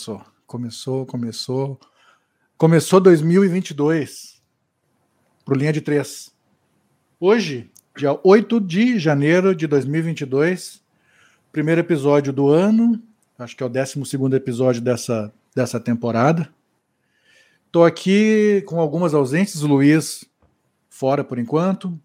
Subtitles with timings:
[0.00, 0.24] começou.
[0.46, 1.80] Começou, começou.
[2.56, 4.40] Começou 2022
[5.44, 6.32] pro linha de três.
[7.18, 10.82] Hoje, dia 8 de janeiro de 2022,
[11.52, 13.02] primeiro episódio do ano,
[13.38, 14.00] acho que é o 12
[14.34, 16.48] episódio dessa, dessa temporada.
[17.66, 20.24] Estou aqui com algumas ausências, o Luiz
[20.88, 22.00] fora por enquanto,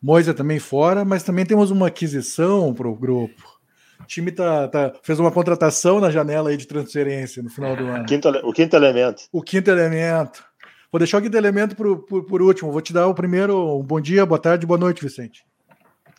[0.00, 3.55] Moisa também fora, mas também temos uma aquisição para o grupo.
[4.00, 7.86] O time tá, tá, fez uma contratação na janela aí de transferência no final do
[7.86, 8.06] ano.
[8.06, 9.22] Quinto, o quinto elemento.
[9.32, 10.44] O quinto elemento.
[10.90, 12.72] Vou deixar o quinto elemento por, por, por último.
[12.72, 13.78] Vou te dar o primeiro.
[13.78, 15.44] Um bom dia, boa tarde, boa noite, Vicente.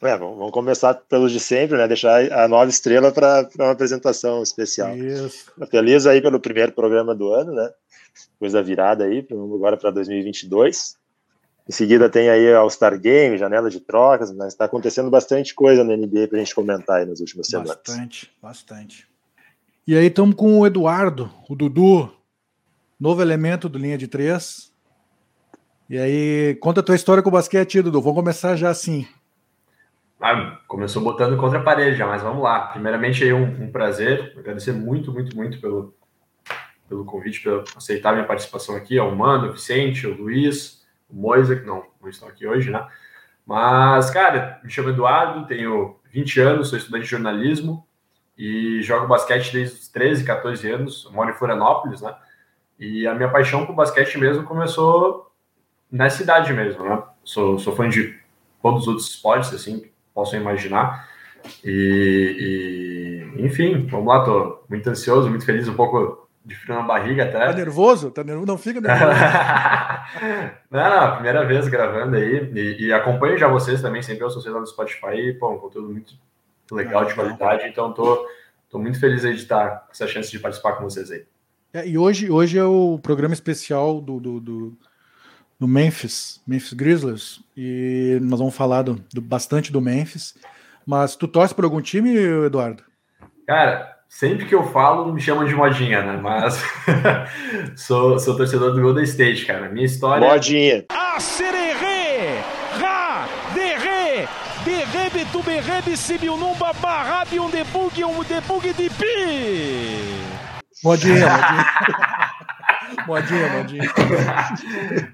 [0.02, 1.88] É, vamos começar pelos de sempre, né?
[1.88, 4.96] Deixar a nova estrela para uma apresentação especial.
[4.96, 5.52] Isso.
[5.72, 7.70] Feliz aí pelo primeiro programa do ano, né?
[8.38, 10.96] Coisa virada aí, agora para 2022.
[11.68, 15.98] Em seguida tem aí All-Star Game, janela de trocas, mas está acontecendo bastante coisa na
[15.98, 17.76] NBA para a gente comentar aí nas últimas semanas.
[17.76, 19.08] Bastante, bastante.
[19.86, 22.10] E aí estamos com o Eduardo, o Dudu,
[22.98, 24.72] novo elemento do Linha de Três.
[25.90, 28.02] E aí, conta a tua história com o basquete, Dudu.
[28.02, 29.06] Vamos começar já assim.
[30.22, 32.68] Ah, começou botando contra a parede já, mas vamos lá.
[32.68, 35.94] Primeiramente, aí um, um prazer, agradecer muito, muito, muito pelo,
[36.90, 40.77] pelo convite, por aceitar minha participação aqui, ao Mano, o Vicente, o Luiz,
[41.10, 42.86] o Moisa, que não, não estão aqui hoje, né?
[43.46, 47.88] Mas, cara, me chamo Eduardo, tenho 20 anos, sou estudante de jornalismo
[48.38, 52.16] e jogo basquete desde os 13, 14 anos, moro em Florianópolis, né?
[52.80, 55.32] E a minha paixão por basquete mesmo começou
[55.92, 57.02] nessa idade mesmo, né?
[57.24, 58.20] Sou, sou fã de
[58.62, 61.10] todos os outros esportes, assim, possam imaginar.
[61.64, 66.82] E, e, enfim, vamos lá, tô muito ansioso, muito feliz, um pouco de frio na
[66.82, 67.46] barriga até.
[67.46, 68.10] Tá nervoso?
[68.10, 68.48] Tá nervoso?
[68.48, 69.12] Não fica nervoso.
[70.72, 72.50] não, não, primeira vez gravando aí.
[72.56, 75.14] E, e, acompanho já vocês também, sempre eu sou vocês lá no Spotify.
[75.14, 76.14] E, pô, um conteúdo muito
[76.72, 77.68] legal, de qualidade.
[77.68, 78.26] Então, tô,
[78.70, 81.26] tô muito feliz aí de estar com essa chance de participar com vocês aí.
[81.74, 84.78] É, e hoje, hoje é o programa especial do, do, do,
[85.60, 87.44] do Memphis, Memphis Grizzlies.
[87.58, 90.34] E nós vamos falar do, do, bastante do Memphis.
[90.86, 92.16] Mas tu torce por algum time,
[92.46, 92.84] Eduardo?
[93.46, 96.20] Cara, sempre que eu falo, me chamam de modinha, né?
[96.22, 96.64] Mas
[97.76, 99.70] sou, sou torcedor do Golden State, cara.
[99.70, 100.28] Minha história.
[100.28, 100.86] Modinha.
[100.90, 102.40] Acererê!
[102.80, 103.28] Ra!
[103.54, 104.28] Derê!
[104.64, 110.38] Derê betuberê bicibiunumba barrabi um debug um debug de pi!
[110.84, 111.66] Modinha, modinha.
[113.08, 113.92] modinha, modinha.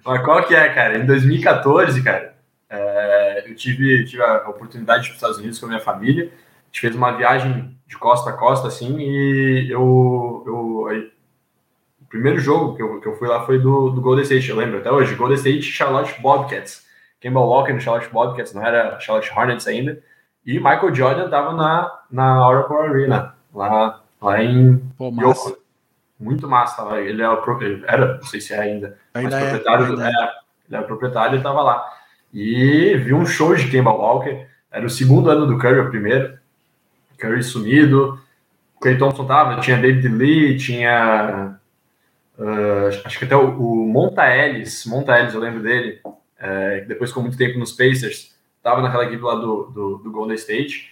[0.03, 0.97] Mas qual que é, cara?
[0.97, 2.35] Em 2014, cara,
[2.69, 5.81] é, eu tive, tive a oportunidade de ir para os Estados Unidos com a minha
[5.81, 6.31] família.
[6.73, 11.11] A gente fez uma viagem de costa a costa, assim, e eu, eu aí,
[12.01, 14.55] o primeiro jogo que eu, que eu fui lá foi do, do Golden State, eu
[14.55, 16.83] lembro até hoje, Golden State Charlotte Bobcats,
[17.21, 20.01] Kemba Walker no Charlotte Bobcats, não era Charlotte Hornets ainda,
[20.43, 25.55] e Michael Jordan tava na, na Oracle Arena, lá, lá em Pô, massa.
[26.19, 27.27] Muito massa, ele, é
[27.61, 30.07] ele era, não sei se é ainda, ainda mas é, proprietário, ainda é.
[30.07, 30.29] é,
[30.67, 31.85] ele era proprietário e tava lá.
[32.33, 36.41] E vi um show de Kemba Walker, era o segundo ano do Curry, o primeiro,
[37.23, 38.19] Curry sumido.
[38.81, 41.57] Clay Thompson tava, tinha David Lee, tinha.
[42.37, 46.01] Uh, acho que até o, o Monta Ellis, Monta Ellis, eu lembro dele,
[46.37, 50.35] é, depois ficou muito tempo nos Pacers, tava naquela equipe lá do, do, do Golden
[50.35, 50.89] State,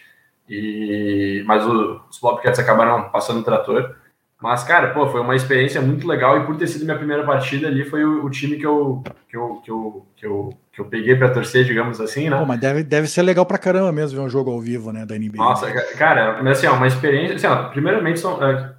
[0.47, 3.95] e, mas o, os Bobcats acabaram passando o trator.
[4.41, 7.67] Mas, cara, pô, foi uma experiência muito legal e por ter sido minha primeira partida
[7.67, 10.85] ali, foi o, o time que eu, que eu, que eu, que eu, que eu
[10.85, 12.39] peguei para torcer, digamos assim, né?
[12.39, 15.05] Pô, mas deve, deve ser legal pra caramba mesmo ver um jogo ao vivo, né,
[15.05, 15.37] da NBA.
[15.37, 18.73] Nossa, cara, mas assim, ó, uma experiência, assim, ó, primeiramente, são, é,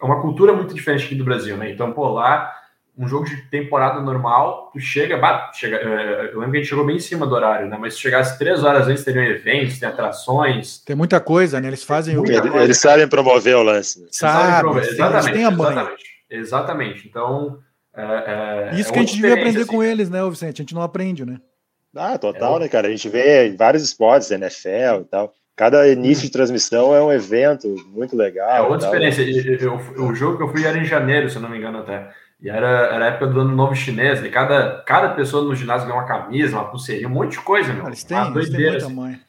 [0.00, 1.72] é uma cultura muito diferente aqui do Brasil, né?
[1.72, 2.59] Então, pô, lá
[3.00, 6.68] um jogo de temporada normal, tu chega, bah, chega é, eu lembro que a gente
[6.68, 7.78] chegou bem em cima do horário, né?
[7.80, 10.84] Mas se chegasse três horas antes, teriam eventos, tem atrações.
[10.84, 11.68] Tem muita coisa, né?
[11.68, 12.26] Eles fazem o.
[12.26, 14.02] Eles, eles sabem promover o lance.
[14.02, 14.08] Né?
[14.10, 14.86] Sabe, promover.
[14.86, 15.72] Exatamente, mãe.
[15.72, 16.04] Exatamente.
[16.28, 17.08] exatamente.
[17.08, 17.58] Então.
[17.96, 19.70] É, é, Isso é que a gente devia aprender assim.
[19.70, 20.60] com eles, né, Vicente?
[20.60, 21.38] A gente não aprende, né?
[21.96, 22.86] Ah, total, é né, cara?
[22.86, 25.32] A gente vê vários esportes, NFL e tal.
[25.56, 28.48] Cada início de transmissão é um evento muito legal.
[28.50, 29.22] É outra experiência.
[29.22, 31.78] Eu, eu, o jogo que eu fui era em janeiro, se eu não me engano,
[31.78, 32.10] até.
[32.42, 35.86] E era, era a época do ano novo chinês, e cada, cada pessoa no ginásio
[35.86, 37.86] ganhou uma camisa, uma pulseirinha, um monte de coisa, meu.
[37.86, 39.20] Eles têm, ah, doideira, eles têm assim.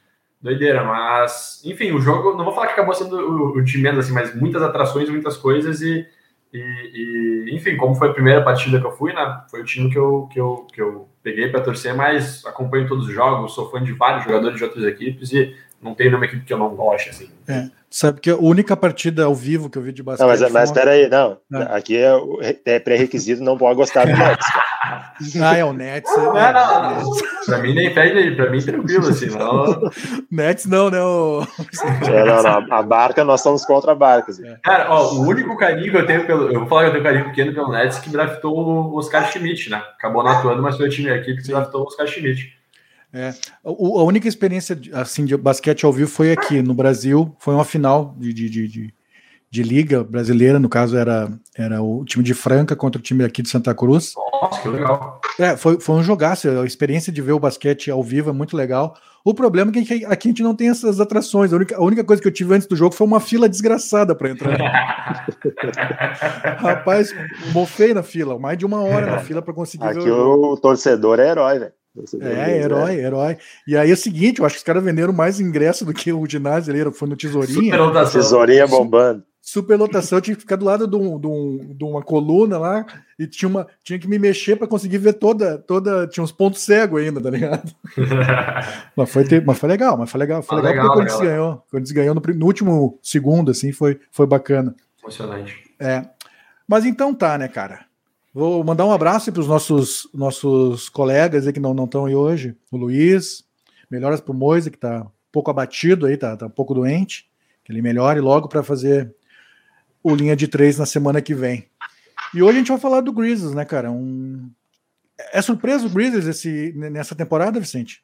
[0.42, 4.06] Doideira, mas, enfim, o jogo, não vou falar que acabou sendo o, o de menos,
[4.06, 6.08] assim, mas muitas atrações, muitas coisas, e,
[6.54, 6.60] e,
[7.48, 9.98] e, enfim, como foi a primeira partida que eu fui, né, foi o time que
[9.98, 13.84] eu, que eu, que eu peguei para torcer, mas acompanho todos os jogos, sou fã
[13.84, 17.10] de vários jogadores de outras equipes, e não tem nenhuma equipe que eu não goste,
[17.10, 17.30] assim.
[17.48, 17.70] É.
[17.94, 20.26] Sabe que a única partida ao vivo que eu vi de basquete.
[20.26, 20.76] Não, mas, mas uma...
[20.76, 21.38] peraí, não.
[21.54, 21.78] É.
[21.78, 22.14] Aqui é,
[22.66, 25.14] é pré-requisito, não pode gostar do Nets, cara.
[25.44, 26.10] ah, é o Nets.
[26.16, 27.12] Não, é, não, não.
[27.46, 29.92] Pra mim nem pede, pra mim tranquilo, assim, não.
[30.32, 31.02] Nets não, né?
[31.02, 31.46] O...
[32.08, 34.32] É, não, não, a barca, nós somos contra a barca.
[34.32, 34.44] Assim.
[34.64, 36.50] Cara, ó, o único carinho que eu tenho pelo.
[36.50, 39.70] Eu vou falar que eu tenho carinho pequeno pelo Nets que draftou o Oscar Schmidt,
[39.70, 39.84] né?
[39.98, 42.61] Acabou não atuando, mas foi o time aqui que draftou o Oscar Schmidt.
[43.14, 47.54] É, o, a única experiência assim de basquete ao vivo foi aqui no Brasil, foi
[47.54, 48.94] uma final de, de, de, de
[49.52, 53.42] de liga brasileira, no caso era, era o time de Franca contra o time aqui
[53.42, 54.14] de Santa Cruz.
[54.16, 55.20] Nossa, que legal.
[55.38, 58.56] É, foi, foi um jogaço, a experiência de ver o basquete ao vivo é muito
[58.56, 58.96] legal.
[59.26, 61.52] O problema é que aqui a gente não tem essas atrações.
[61.52, 64.16] A única, a única coisa que eu tive antes do jogo foi uma fila desgraçada
[64.16, 64.58] para entrar.
[66.58, 67.14] Rapaz,
[67.52, 70.58] mofei na fila, mais de uma hora na fila para conseguir aqui ver o, o
[70.58, 71.74] torcedor é herói, velho.
[72.22, 73.02] É, herói, né?
[73.02, 73.38] herói.
[73.68, 76.12] E aí é o seguinte, eu acho que os caras venderam mais ingresso do que
[76.14, 77.76] o ginásio ali, foi no Tesourinha.
[78.12, 82.02] Tesourinha bombando superlotação, eu tinha que ficar do lado de, um, de, um, de, uma
[82.02, 82.86] coluna lá
[83.18, 86.08] e tinha, uma, tinha que me mexer para conseguir ver toda, toda.
[86.08, 87.74] Tinha uns pontos cegos ainda, tá ligado?
[88.96, 90.44] mas, foi ter, mas foi legal, mas foi legal.
[90.44, 91.36] Foi ah, legal, legal, porque quando legal.
[91.36, 94.76] ganhou, quando ganhou no, no, último segundo, assim, foi, foi bacana.
[95.02, 95.58] Emocionante.
[95.80, 96.06] É.
[96.68, 97.91] Mas então tá, né, cara?
[98.34, 102.56] Vou mandar um abraço para os nossos, nossos colegas aí que não estão aí hoje.
[102.72, 103.44] O Luiz,
[103.90, 107.30] melhoras para o Moise, que está um pouco abatido aí, tá, tá um pouco doente.
[107.64, 109.14] Que ele melhore logo para fazer
[110.02, 111.68] o linha de três na semana que vem.
[112.34, 113.92] E hoje a gente vai falar do Grizzlies, né, cara?
[113.92, 114.50] Um...
[115.34, 118.02] É surpresa o Grizzlies esse, nessa temporada, Vicente?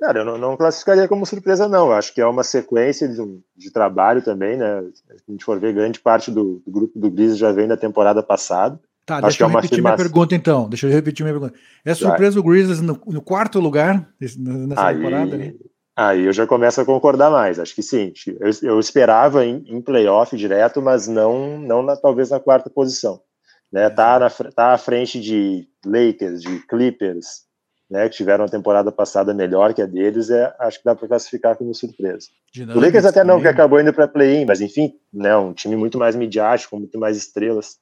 [0.00, 1.92] Cara, eu não, não, classificaria como surpresa, não.
[1.92, 3.16] Acho que é uma sequência de,
[3.56, 4.82] de trabalho também, né?
[4.92, 7.76] Se a gente for ver, grande parte do, do grupo do Grizzlies já vem da
[7.76, 8.78] temporada passada.
[9.06, 10.68] Tá, Acho deixa eu é repetir minha pergunta então.
[10.68, 11.58] Deixa eu repetir minha pergunta.
[11.84, 14.38] É surpresa o Grizzlies no, no, quarto lugar nessa
[14.78, 15.52] Aí, temporada, né?
[15.94, 17.58] Aí eu já começo a concordar mais.
[17.58, 18.12] Acho que sim.
[18.40, 23.20] Eu, eu esperava em, em, playoff direto, mas não, não na, talvez na quarta posição.
[23.70, 23.90] Né?
[23.90, 27.42] Tá, na, tá à frente de Lakers, de Clippers,
[27.90, 28.08] né?
[28.08, 30.30] Que tiveram uma temporada passada melhor que a deles.
[30.30, 32.28] É, acho que dá para classificar como surpresa.
[32.74, 35.36] o Lakers até não, que acabou indo para play-in, mas enfim, né?
[35.36, 37.76] Um time muito mais midiático, muito mais estrelas.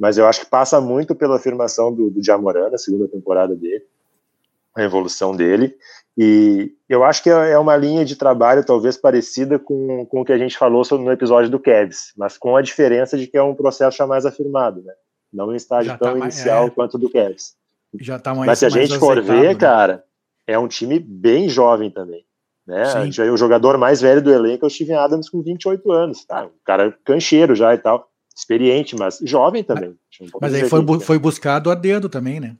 [0.00, 3.84] Mas eu acho que passa muito pela afirmação do, do Jamoran na segunda temporada dele,
[4.74, 5.76] a evolução dele.
[6.16, 10.24] E eu acho que é, é uma linha de trabalho talvez parecida com, com o
[10.24, 13.36] que a gente falou sobre, no episódio do Kevs, mas com a diferença de que
[13.36, 14.94] é um processo já mais afirmado, né?
[15.30, 17.54] Não em estágio já tão tá inicial é, quanto do Kevs.
[18.00, 19.54] Já tá mais, mas se a gente for ver, né?
[19.54, 20.02] cara,
[20.46, 22.24] é um time bem jovem também.
[22.66, 22.84] Né?
[23.32, 26.24] o jogador mais velho do elenco é o Steven Adams com 28 anos.
[26.24, 26.46] Tá?
[26.46, 28.09] Um cara cancheiro já e tal.
[28.40, 29.94] Experiente, mas jovem também.
[30.18, 32.56] Mas, mas aí foi, foi buscado a dedo também, né?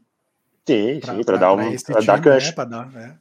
[0.67, 2.55] Sim, pra, sim, para dar, um, pra dar cancha.
[2.56, 2.67] Né?
[2.67, 3.17] Dar, é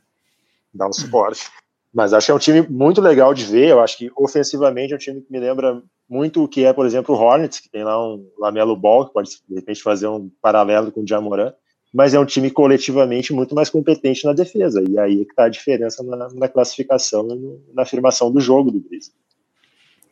[0.74, 1.50] dar um suporte.
[1.94, 3.70] Mas acho que é um time muito legal de ver.
[3.70, 6.86] Eu acho que ofensivamente é um time que me lembra muito o que é, por
[6.86, 10.30] exemplo, o Hornets, que tem lá um Lamelo Ball, que pode de repente fazer um
[10.42, 11.54] paralelo com o Jamoran,
[11.94, 14.84] mas é um time coletivamente muito mais competente na defesa.
[14.88, 18.70] E aí é que está a diferença na, na classificação e na afirmação do jogo
[18.70, 19.18] do Grizzlies.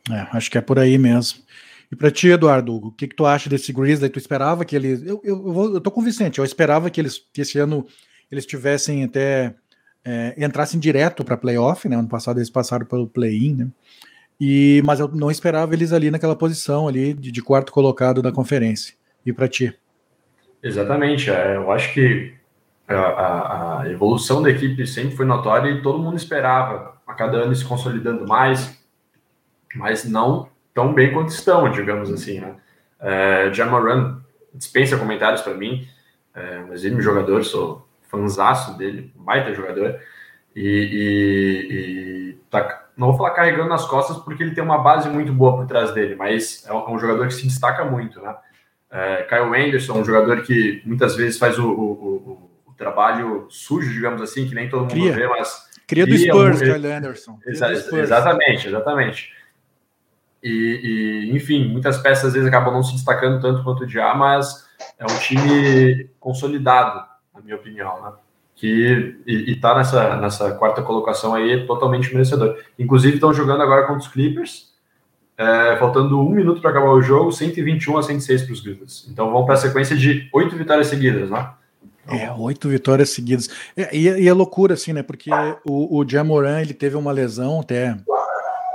[0.09, 1.39] É, acho que é por aí mesmo.
[1.91, 4.11] E para ti, Eduardo, o que, que tu acha desse Grizzlies?
[4.11, 5.01] Tu esperava que eles.
[5.03, 7.85] Eu, eu, eu, eu tô com o Vicente, eu esperava que eles que esse ano
[8.29, 9.55] eles tivessem até
[10.03, 11.95] é, entrassem direto para playoff, né?
[11.95, 13.67] Ano passado eles passaram pelo play-in, né?
[14.39, 18.31] E, mas eu não esperava eles ali naquela posição ali de, de quarto colocado da
[18.31, 18.93] conferência.
[19.25, 19.73] E para ti?
[20.61, 21.29] Exatamente.
[21.29, 22.33] É, eu acho que
[22.87, 27.55] a, a, evolução da equipe sempre foi notória e todo mundo esperava a cada ano
[27.55, 28.77] se consolidando mais,
[29.75, 32.39] mas não tão bem quanto estão, digamos assim.
[32.39, 32.53] Né?
[32.99, 34.21] É, Jamaran
[34.53, 35.87] dispensa comentários para mim,
[36.35, 39.99] é, um exímio jogador, sou fanzaço dele, baita jogador,
[40.55, 45.09] e, e, e tá, não vou falar carregando nas costas porque ele tem uma base
[45.09, 48.35] muito boa por trás dele, mas é um, é jogador que se destaca muito, né?
[48.91, 53.91] É, Kyle Anderson, um jogador que muitas vezes faz o, o, o, o trabalho sujo,
[53.91, 55.11] digamos assim, que nem todo mundo cria.
[55.11, 55.67] vê, mas.
[55.87, 57.39] Cria do Spurs, Kyle Anderson.
[57.45, 58.03] Exa Spurs.
[58.03, 59.36] Exatamente, exatamente.
[60.47, 64.13] E, e, enfim, muitas peças às vezes acabam não se destacando tanto quanto o Dia,
[64.15, 64.65] mas
[64.97, 68.11] é um time consolidado na minha opinião, né?
[68.55, 72.57] Que e, tá nessa, nessa quarta colocação aí é totalmente merecedor.
[72.79, 74.73] Inclusive estão jogando agora contra os Clippers,
[75.37, 79.07] é, faltando um minuto para acabar o jogo, 121 a 106 para os Grizzlies.
[79.11, 81.51] Então vão para a sequência de oito vitórias seguidas, né?
[82.09, 83.49] É, oito vitórias seguidas.
[83.75, 85.03] É, e, e, é loucura, assim, né?
[85.03, 85.29] Porque
[85.65, 87.97] o, o Jamoran, ele teve uma lesão até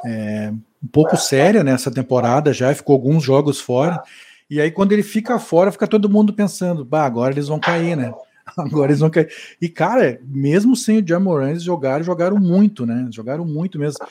[0.04, 4.02] é, um pouco séria nessa temporada já, ficou alguns jogos fora.
[4.50, 7.96] E aí, quando ele fica fora, fica todo mundo pensando, bah, agora eles vão cair,
[7.96, 8.12] né?
[8.58, 9.32] Agora eles vão cair.
[9.60, 13.08] E, cara, mesmo sem o Jamoran, eles jogaram, jogaram muito, né?
[13.10, 14.04] Jogaram muito mesmo.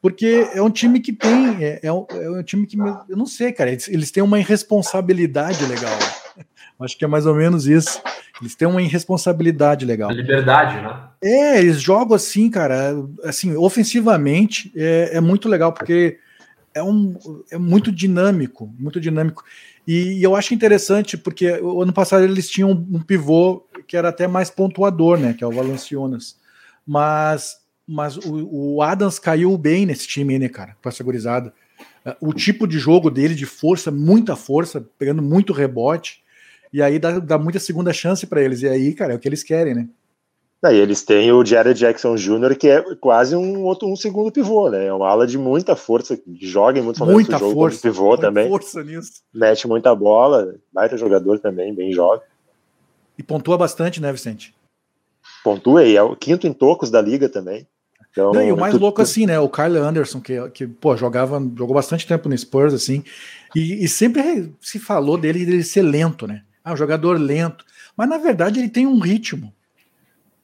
[0.00, 1.64] Porque é um time que tem.
[1.64, 2.78] É, é, um, é um, time que.
[2.78, 3.70] Eu não sei, cara.
[3.70, 5.98] Eles, eles têm uma irresponsabilidade legal.
[6.80, 8.00] Acho que é mais ou menos isso.
[8.40, 10.10] Eles têm uma irresponsabilidade legal.
[10.10, 11.08] A liberdade, né?
[11.22, 12.94] É, eles jogam assim, cara,
[13.24, 16.18] assim, ofensivamente é, é muito legal, porque
[16.72, 17.16] é, um,
[17.50, 19.44] é muito dinâmico, muito dinâmico.
[19.86, 24.10] E, e, eu acho interessante, porque o ano passado eles tinham um pivô que era
[24.10, 25.32] até mais pontuador, né?
[25.32, 26.36] Que é o Valanciunas.
[26.86, 27.56] Mas,
[27.86, 30.76] mas o, o Adams caiu bem nesse time, né, cara?
[30.80, 31.52] Com essa gurizada.
[32.20, 36.22] O tipo de jogo dele, de força, muita força, pegando muito rebote.
[36.72, 38.62] E aí dá, dá muita segunda chance para eles.
[38.62, 39.88] E aí, cara, é o que eles querem, né?
[40.60, 44.68] Daí eles têm o Jared Jackson Jr., que é quase um outro um segundo pivô,
[44.68, 44.86] né?
[44.86, 47.80] É uma ala de muita força, que joga em muitos momentos muita do jogo força,
[47.80, 48.48] pivô muita também.
[48.48, 49.22] Força nisso.
[49.32, 52.26] Mete muita bola, baita jogador também, bem jovem.
[53.16, 54.52] E pontua bastante, né, Vicente?
[55.44, 57.64] Pontua e é o quinto em tocos da liga também.
[58.10, 59.02] Então, Não, e o mais tu, louco tu...
[59.02, 59.38] assim, né?
[59.38, 63.04] O Kyle Anderson, que, que pô, jogava, jogou bastante tempo no Spurs, assim,
[63.54, 66.42] e, e sempre se falou dele, dele ser lento, né?
[66.68, 67.64] Ah, um jogador lento.
[67.96, 69.54] Mas na verdade ele tem um ritmo.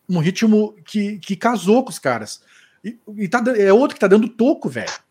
[0.09, 2.43] Um ritmo que, que casou com os caras.
[2.83, 5.04] E, e tá, é outro que tá dando toco, velho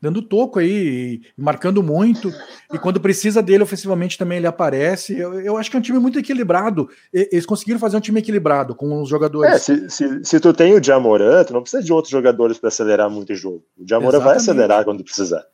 [0.00, 2.32] dando toco aí, marcando muito,
[2.72, 5.18] e quando precisa dele ofensivamente também ele aparece.
[5.18, 6.88] Eu, eu acho que é um time muito equilibrado.
[7.12, 9.54] Eles conseguiram fazer um time equilibrado com os jogadores.
[9.54, 12.68] É, se, se, se tu tem o Jamoran, tu não precisa de outros jogadores para
[12.68, 13.64] acelerar muito o jogo.
[13.76, 15.44] O Jamoran vai acelerar quando precisar.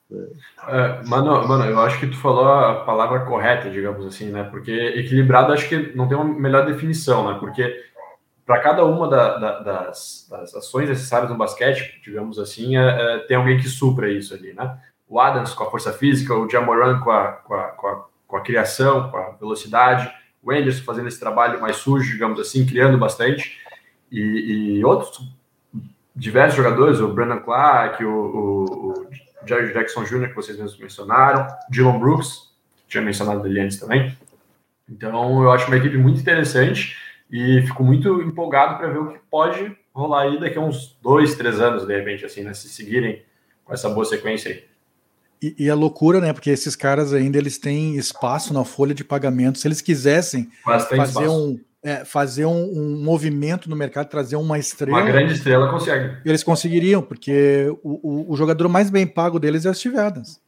[0.69, 4.45] É, mano, mano, eu acho que tu falou a palavra correta, digamos assim, né?
[4.45, 7.37] Porque equilibrado acho que não tem uma melhor definição, né?
[7.41, 7.75] Porque
[8.45, 13.19] para cada uma da, da, das, das, ações necessárias no basquete, digamos assim, é, é,
[13.21, 14.79] tem alguém que supra isso ali, né?
[15.09, 18.37] O Adams com a força física, o Jamoran com a, com a, com a, com
[18.37, 22.99] a criação, com a velocidade, o Anderson fazendo esse trabalho mais sujo, digamos assim, criando
[22.99, 23.61] bastante,
[24.11, 25.29] e, e outros
[26.15, 29.07] diversos jogadores, o Brandon Clark, o, o, o
[29.45, 34.17] Jackson Jr., que vocês mesmos mencionaram, Dylan Brooks, que tinha mencionado dele antes também.
[34.89, 36.97] Então, eu acho uma equipe muito interessante
[37.33, 41.35] e fico muito empolgado para ver o que pode rolar aí daqui a uns dois,
[41.35, 42.53] três anos, de repente, assim, né?
[42.53, 43.23] Se seguirem
[43.65, 44.65] com essa boa sequência aí.
[45.43, 46.33] E, e a loucura, né?
[46.33, 49.59] Porque esses caras ainda eles têm espaço na folha de pagamento.
[49.59, 54.99] Se eles quisessem fazer um, é, fazer um, um, movimento no mercado, trazer uma estrela.
[54.99, 56.19] Uma grande estrela consegue.
[56.25, 60.41] Eles conseguiriam, porque o, o, o jogador mais bem pago deles é o Steve Adams.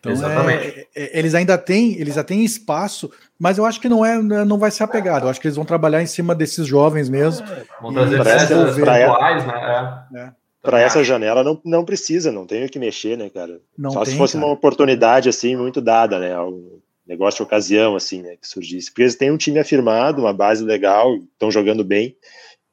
[0.00, 0.88] Então, Exatamente.
[0.94, 4.20] É, é, eles ainda têm, eles já têm espaço, mas eu acho que não é,
[4.20, 5.24] não vai ser apegado.
[5.24, 7.46] Eu acho que eles vão trabalhar em cima desses jovens mesmo.
[7.46, 10.02] É, vão trazer peças atuais, né?
[10.14, 10.18] É.
[10.18, 10.32] é.
[10.62, 13.60] Para essa janela não, não precisa, não tem o que mexer, né, cara?
[13.76, 14.44] Não Só tem, se fosse cara.
[14.44, 16.38] uma oportunidade assim muito dada, né?
[16.38, 18.90] Um negócio de ocasião assim, né, que surgisse.
[18.90, 22.14] Porque eles têm um time afirmado, uma base legal, estão jogando bem.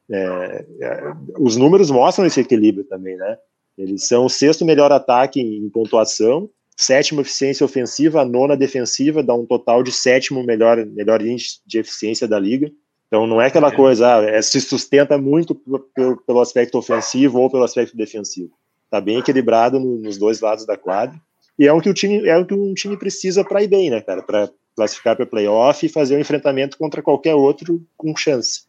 [0.09, 3.37] É, é, os números mostram esse equilíbrio também, né?
[3.77, 9.33] Eles são o sexto melhor ataque em pontuação sétima eficiência ofensiva, a nona defensiva, dá
[9.33, 12.71] um total de sétimo melhor, melhor índice de eficiência da liga.
[13.07, 13.75] Então não é aquela é.
[13.75, 18.51] coisa, ah, é, se sustenta muito pelo, pelo, aspecto ofensivo ou pelo aspecto defensivo.
[18.85, 21.19] Está bem equilibrado no, nos dois lados da quadra.
[21.57, 23.89] E é o que o time, é o que um time precisa para ir bem,
[23.89, 24.21] né, cara?
[24.21, 28.67] Para classificar para playoff e fazer um enfrentamento contra qualquer outro com chance.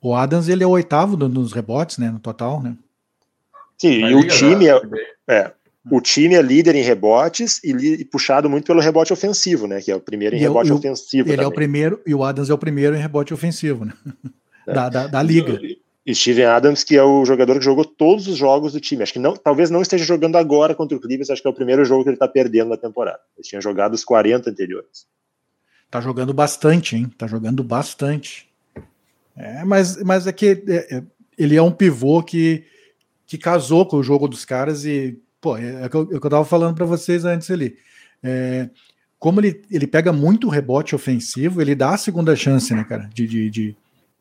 [0.00, 2.74] O Adams ele é o oitavo nos rebotes, né, no total, né?
[3.76, 4.80] Sim, e o time é,
[5.28, 5.52] é,
[5.90, 9.80] o time é líder em rebotes e, li, e, puxado muito pelo rebote ofensivo, né?
[9.80, 11.28] Que é o primeiro em e rebote ofensivo.
[11.28, 11.44] Ele também.
[11.44, 13.92] é o primeiro, e o Adams é o primeiro em rebote ofensivo, né?
[14.66, 14.72] É.
[14.72, 15.58] Da, da, da, liga.
[16.04, 19.02] E Steven Adams, que é o jogador que jogou todos os jogos do time.
[19.02, 21.54] Acho que não, talvez não esteja jogando agora contra o Clippers, acho que é o
[21.54, 23.20] primeiro jogo que ele está perdendo na temporada.
[23.36, 25.06] Ele tinha jogado os 40 anteriores.
[25.90, 27.10] Tá jogando bastante, hein?
[27.16, 28.48] Tá jogando bastante.
[29.36, 31.02] É, mas, mas é que é, é
[31.38, 32.64] ele é um pivô que,
[33.26, 36.14] que casou com o jogo dos caras e Pô, é, é, o que eu, é
[36.14, 37.76] eu tava falando para vocês antes ali.
[38.22, 38.68] É,
[39.18, 43.08] como ele, ele pega muito rebote ofensivo, ele dá a segunda chance, né, cara?
[43.12, 43.76] De, de, de,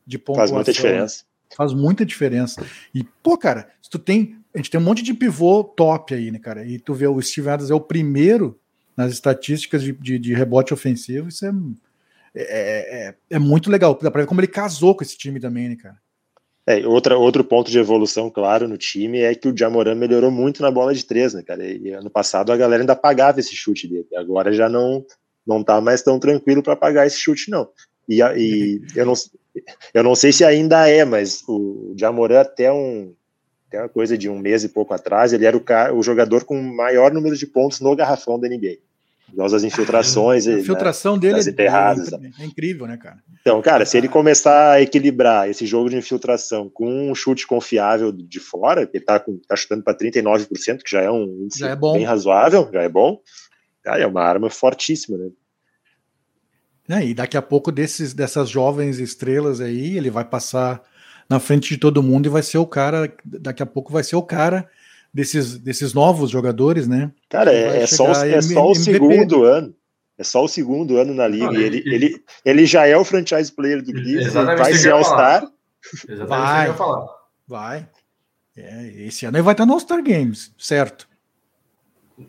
[0.05, 0.55] de pontuação.
[0.55, 1.23] Faz muita diferença.
[1.55, 2.65] Faz muita diferença.
[2.93, 4.37] E, pô, cara, se tu tem.
[4.53, 6.65] A gente tem um monte de pivô top aí, né, cara?
[6.65, 8.59] E tu vê o Steve Adams é o primeiro
[8.95, 11.51] nas estatísticas de, de, de rebote ofensivo, isso é,
[12.33, 13.97] é, é, é, muito legal.
[14.01, 15.97] Dá pra ver como ele casou com esse time também, né, cara?
[16.69, 20.61] É, outra, outro ponto de evolução, claro, no time é que o Jamoran melhorou muito
[20.61, 21.65] na bola de três, né, cara?
[21.65, 25.05] E ano passado a galera ainda pagava esse chute dele, agora já não
[25.45, 27.69] não tá mais tão tranquilo para pagar esse chute, não.
[28.09, 29.13] E, e eu, não,
[29.93, 33.13] eu não sei se ainda é, mas o Jamoran até um
[33.69, 35.63] até uma coisa de um mês e pouco atrás, ele era o,
[35.97, 38.77] o jogador com maior número de pontos no garrafão da NBA
[39.35, 40.47] causa das infiltrações.
[40.47, 43.17] A né, infiltração né, dele é, é, é, incrível, né, cara?
[43.41, 48.11] Então, cara, se ele começar a equilibrar esse jogo de infiltração com um chute confiável
[48.11, 51.69] de fora, ele tá, com, tá chutando para 39%, que já é um índice já
[51.69, 53.19] é bem razoável, já é bom,
[53.83, 55.29] cara, é uma arma fortíssima, né?
[56.89, 60.81] É, e daqui a pouco desses, dessas jovens estrelas aí, ele vai passar
[61.29, 64.15] na frente de todo mundo e vai ser o cara, daqui a pouco vai ser
[64.15, 64.69] o cara
[65.17, 67.11] desses, desses novos jogadores, né?
[67.27, 69.73] Cara, é, é, só, é só o segundo ano.
[70.15, 71.55] É só o segundo ano na liga.
[71.55, 75.47] ele, ele, ele, ele já é o franchise player do Clippers, vai ser All-Star.
[76.27, 76.75] Vai,
[77.47, 77.89] vai.
[78.55, 81.07] É, esse ano ele vai estar no All-Star Games, certo?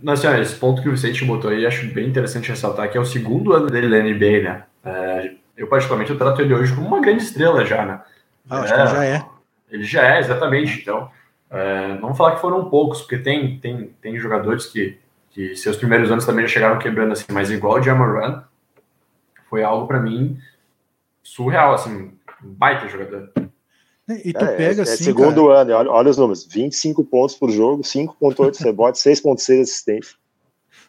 [0.03, 3.01] Mas, senhora, esse ponto que o Vicente botou aí, acho bem interessante ressaltar, que é
[3.01, 4.65] o segundo ano dele na NBA, né?
[4.85, 8.01] É, eu, particularmente, eu trato ele hoje como uma grande estrela já, né?
[8.49, 9.27] Ah, acho é, que ele já é.
[9.71, 10.81] Ele já é, exatamente.
[10.81, 11.11] Então,
[11.51, 14.99] é, não falar que foram poucos, porque tem, tem, tem jogadores que,
[15.31, 18.43] que seus primeiros anos também já chegaram quebrando assim, mas igual o Jamoran,
[19.49, 20.39] foi algo para mim
[21.23, 22.13] surreal, assim,
[22.45, 23.31] um baita jogador.
[24.09, 24.93] E tu é, pega é, assim.
[24.93, 25.61] É segundo cara...
[25.61, 30.17] ano, olha, olha, os números: 25 pontos por jogo, 5,8 rebotes, 6,6 assistência.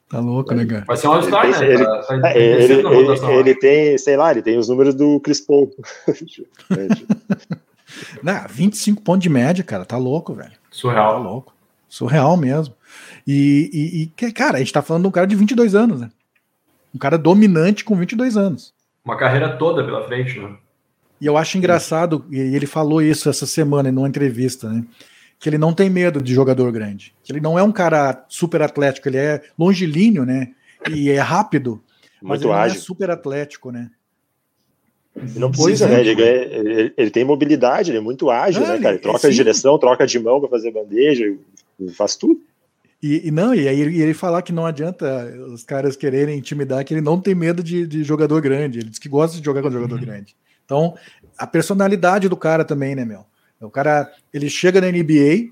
[0.10, 0.86] Tá louco, né, cara?
[0.88, 1.68] Vai ser um All-Star, né?
[1.68, 5.20] Ele, tá, tá é, ele, ele, ele, tem, sei lá, ele tem os números do
[5.20, 5.70] Chris Paul.
[8.24, 10.54] Não, 25 pontos de média, cara, tá louco, velho.
[10.72, 11.14] Surreal.
[11.14, 11.54] Tá louco.
[11.88, 12.76] Surreal mesmo.
[13.26, 16.10] E, e, e, cara, a gente tá falando de um cara de 22 anos, né?
[16.94, 18.74] Um cara dominante com 22 anos.
[19.04, 20.56] Uma carreira toda pela frente, né?
[21.20, 24.86] E eu acho engraçado, e ele falou isso essa semana em uma entrevista, né?
[25.38, 27.14] Que ele não tem medo de jogador grande.
[27.24, 30.50] Que ele não é um cara super atlético, ele é longilíneo, né?
[30.90, 31.82] E é rápido.
[32.22, 32.78] Muito mas ele ágil.
[32.78, 33.90] é super atlético, né?
[35.36, 36.02] Não precisa, né?
[36.02, 38.96] Ele, ele, ele, tem mobilidade, ele é muito ágil, é, né, cara?
[38.96, 39.30] Ele troca sim.
[39.30, 41.26] de direção, troca de mão para fazer bandeja,
[41.96, 42.40] faz tudo.
[43.02, 46.84] E, e, não, e aí ele, ele falar que não adianta os caras quererem intimidar,
[46.84, 48.80] que ele não tem medo de, de jogador grande.
[48.80, 50.06] Ele diz que gosta de jogar com jogador uhum.
[50.06, 50.36] grande.
[50.66, 50.96] Então,
[51.38, 53.26] a personalidade do cara também, né, meu?
[53.62, 55.50] O cara, ele chega na NBA,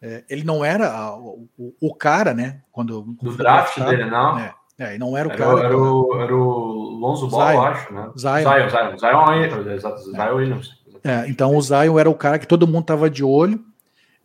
[0.00, 1.48] é, ele não era a, o,
[1.80, 2.60] o, cara, né?
[2.72, 4.36] Quando, do draft dele, não?
[4.84, 5.60] É, é, não era o era, cara.
[5.60, 8.10] Era, o, era o Lonzo Ball, eu acho, né?
[8.16, 8.42] Zion.
[8.42, 10.70] Zion, Zion, Zion, Zion, Zion Williams.
[11.02, 13.60] É, então o Zion era o cara que todo mundo tava de olho,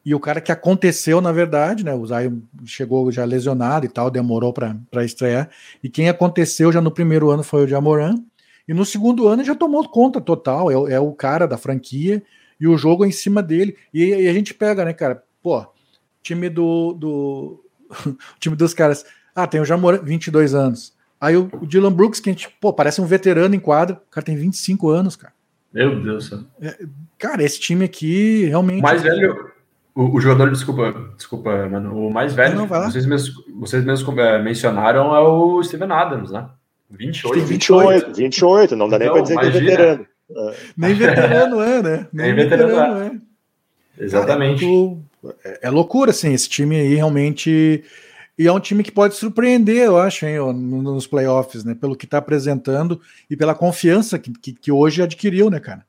[0.06, 1.94] e o cara que aconteceu, na verdade, né?
[1.94, 5.50] O Zion chegou já lesionado e tal, demorou para estrear.
[5.84, 8.16] E quem aconteceu já no primeiro ano foi o Jamoran.
[8.68, 12.24] E no segundo ano já tomou conta total, é, é o cara da franquia
[12.60, 13.76] e o jogo é em cima dele.
[13.94, 15.24] E, e a gente pega, né, cara?
[15.42, 15.66] Pô,
[16.22, 16.94] time do.
[16.94, 17.64] do
[18.40, 19.06] time dos caras.
[19.44, 20.94] Ah, tem o Jamoran, 22 anos.
[21.20, 24.12] Aí o, o, Dylan Brooks, que a gente, pô, parece um veterano em quadra, o
[24.12, 25.34] cara tem 25 anos, cara.
[25.74, 26.32] Meu Deus.
[26.62, 26.78] É,
[27.18, 28.82] cara, esse time aqui realmente.
[28.82, 29.52] Mais velho.
[29.94, 32.08] O, o, jogador, desculpa, desculpa, mano.
[32.08, 36.32] O mais velho, não, não, vocês mesmos, vocês mesmos é, mencionaram é o Steven Adams,
[36.32, 36.48] né?
[36.90, 37.36] 28.
[37.36, 39.52] Tem 28, 28, não dá nem para dizer imagina.
[39.52, 40.06] que é veterano.
[40.78, 42.08] Nem veterano é, né?
[42.12, 43.08] Nem, nem veterano, veterano é.
[44.00, 44.04] é.
[44.06, 44.66] Exatamente.
[44.66, 47.84] Cara, é, é, loucura, assim, esse time aí realmente.
[48.40, 51.76] E é um time que pode surpreender, eu acho, hein, nos playoffs, né?
[51.76, 55.86] Pelo que está apresentando e pela confiança que, que, que hoje adquiriu, né, cara?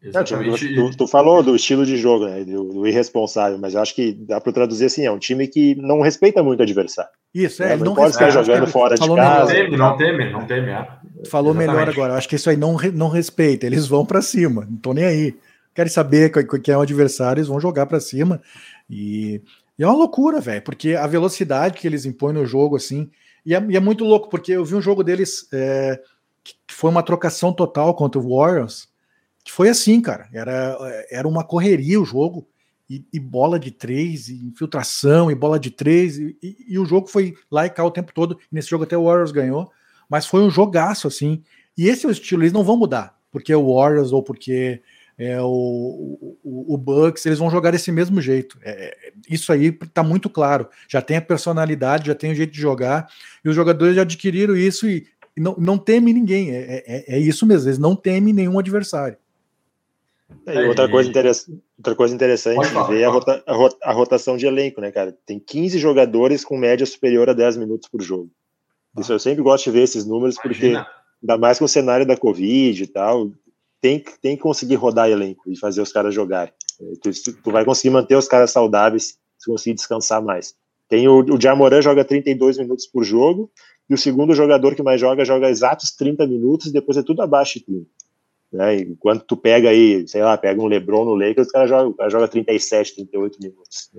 [0.00, 0.74] Exatamente.
[0.76, 4.12] Tu, tu, falou do estilo de jogo, né, do, do, irresponsável, mas eu acho que
[4.12, 7.10] dá para traduzir assim: é um time que não respeita muito o adversário.
[7.34, 7.76] Isso, é.
[7.76, 9.52] Não, não pode ficar jogando fora de casa.
[9.52, 10.70] Não teme, não teme, não teme.
[10.70, 10.86] É.
[11.26, 11.76] Falou Exatamente.
[11.76, 12.12] melhor agora.
[12.12, 13.66] Eu acho que isso aí não, não respeita.
[13.66, 15.34] Eles vão para cima, não estão nem aí.
[15.74, 18.40] Querem saber quem é o adversário, eles vão jogar para cima.
[18.88, 19.40] E,
[19.78, 23.10] e, é uma loucura, velho, porque a velocidade que eles impõem no jogo, assim.
[23.44, 26.00] E é, e é muito louco, porque eu vi um jogo deles é,
[26.44, 28.92] que foi uma trocação total contra o Warriors
[29.44, 30.28] que foi assim, cara.
[30.32, 30.76] Era,
[31.10, 32.46] era uma correria o jogo,
[32.88, 37.06] e, e bola de três, e infiltração, e bola de três, e, e, o jogo
[37.06, 38.38] foi lá e cá o tempo todo.
[38.50, 39.70] Nesse jogo até o Warriors ganhou,
[40.08, 41.42] mas foi um jogaço, assim.
[41.76, 44.82] E esse é o estilo, eles não vão mudar, porque é o Warriors ou porque
[45.18, 48.58] é o, o, o Bucks, eles vão jogar desse mesmo jeito.
[48.62, 50.68] É, isso aí tá muito claro.
[50.88, 53.08] Já tem a personalidade, já tem o jeito de jogar,
[53.44, 56.50] e os jogadores já adquiriram isso e, e não, não teme ninguém.
[56.50, 59.16] É, é, é isso mesmo, eles não temem nenhum adversário.
[60.46, 61.10] É, outra, coisa
[61.78, 63.42] outra coisa interessante de ver é a, rota,
[63.82, 65.16] a, rotação de elenco, né, cara?
[65.26, 68.30] Tem 15 jogadores com média superior a 10 minutos por jogo.
[68.98, 70.86] Isso eu sempre gosto de ver esses números, porque, Imagina.
[71.22, 73.30] ainda mais com o cenário da Covid e tal,
[73.82, 76.54] tem, tem que conseguir rodar elenco e fazer os caras jogarem.
[77.02, 77.10] Tu,
[77.42, 80.54] tu vai conseguir manter os caras saudáveis se conseguir descansar mais.
[80.88, 83.50] Tem o, o Jamoran joga 32 minutos por jogo,
[83.90, 87.22] e o segundo jogador que mais joga, joga exatos 30 minutos, e depois é tudo
[87.22, 87.86] abaixo de 30.
[88.52, 88.76] Né?
[88.76, 91.94] Enquanto tu pega aí, sei lá, pega um LeBron no Lakers, o cara joga, o
[91.94, 93.90] cara joga 37, 38 minutos.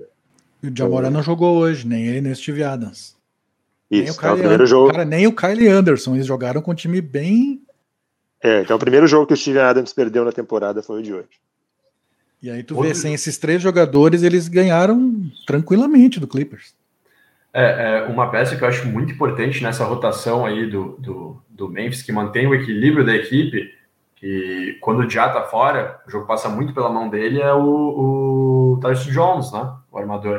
[0.62, 3.16] E o Jamoran não jogou hoje, nem ele, nem o Steve Adams.
[3.90, 4.90] Isso, nem o, Kylie é o primeiro jogo.
[4.92, 7.60] Cara, nem o Kylie Anderson, eles jogaram com um time bem.
[8.44, 11.14] É, então o primeiro jogo que o Steve Adams perdeu na temporada foi o de
[11.14, 11.30] hoje.
[12.42, 15.14] E aí tu vê, sem esses três jogadores, eles ganharam
[15.46, 16.74] tranquilamente do Clippers.
[17.54, 21.70] É, é, uma peça que eu acho muito importante nessa rotação aí do, do, do
[21.70, 23.72] Memphis, que mantém o equilíbrio da equipe,
[24.16, 28.74] que quando o Já tá fora, o jogo passa muito pela mão dele, é o,
[28.74, 29.72] o Tyson Jones, né?
[29.90, 30.38] O armador.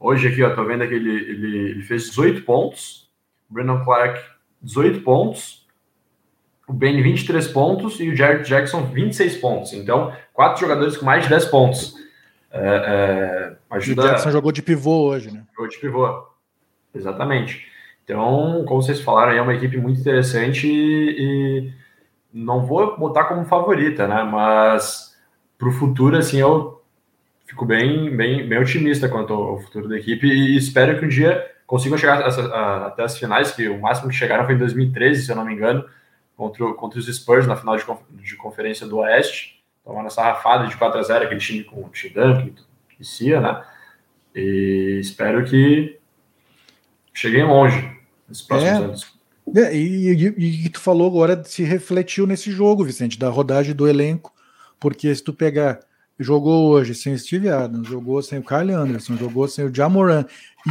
[0.00, 3.08] Hoje aqui, ó, tô vendo que ele, ele, ele fez 18 pontos,
[3.48, 4.20] Brandon Clark
[4.60, 5.57] 18 pontos,
[6.68, 9.72] o Ben 23 pontos e o Jared Jackson 26 pontos.
[9.72, 11.94] Então, quatro jogadores com mais de 10 pontos.
[12.50, 14.02] É, é, ajuda...
[14.02, 15.44] O Jackson jogou de pivô hoje, né?
[15.56, 16.26] Jogou de pivô,
[16.94, 17.66] exatamente.
[18.04, 21.72] Então, como vocês falaram, é uma equipe muito interessante e, e
[22.32, 24.22] não vou botar como favorita, né?
[24.22, 25.16] Mas
[25.58, 26.82] para o futuro, assim, eu
[27.46, 31.50] fico bem, bem, bem otimista quanto ao futuro da equipe e espero que um dia
[31.66, 32.20] consigam chegar
[32.86, 35.52] até as finais, que o máximo que chegaram foi em 2013, se eu não me
[35.54, 35.84] engano,
[36.38, 37.84] contra, contra os Spurs na final de,
[38.22, 39.60] de conferência do Oeste.
[39.84, 42.50] Tomaram essa rafada de 4 a 0 aquele time com o Shidan,
[42.88, 43.64] que Cia, né?
[44.34, 45.98] E espero que
[47.12, 47.90] cheguem longe
[48.28, 48.84] nos próximos é.
[48.84, 49.18] anos.
[49.56, 53.88] É, e, e, e, tu falou agora se refletiu nesse jogo, Vicente, da rodagem do
[53.88, 54.32] elenco,
[54.78, 55.80] porque se tu pegar,
[56.20, 60.26] jogou hoje sem o Steve Adams, jogou sem o Kyle Anderson, jogou sem o Jamoran,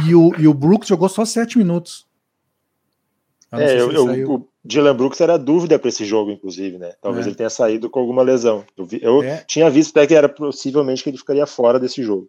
[0.06, 2.06] e o, e o Brooks jogou só sete minutos.
[3.50, 6.92] É, eu, eu, o Dylan Brooks era dúvida para esse jogo, inclusive, né?
[7.00, 7.30] Talvez é.
[7.30, 8.64] ele tenha saído com alguma lesão.
[8.76, 9.42] Eu, vi, eu é.
[9.46, 12.28] tinha visto até que era possivelmente que ele ficaria fora desse jogo.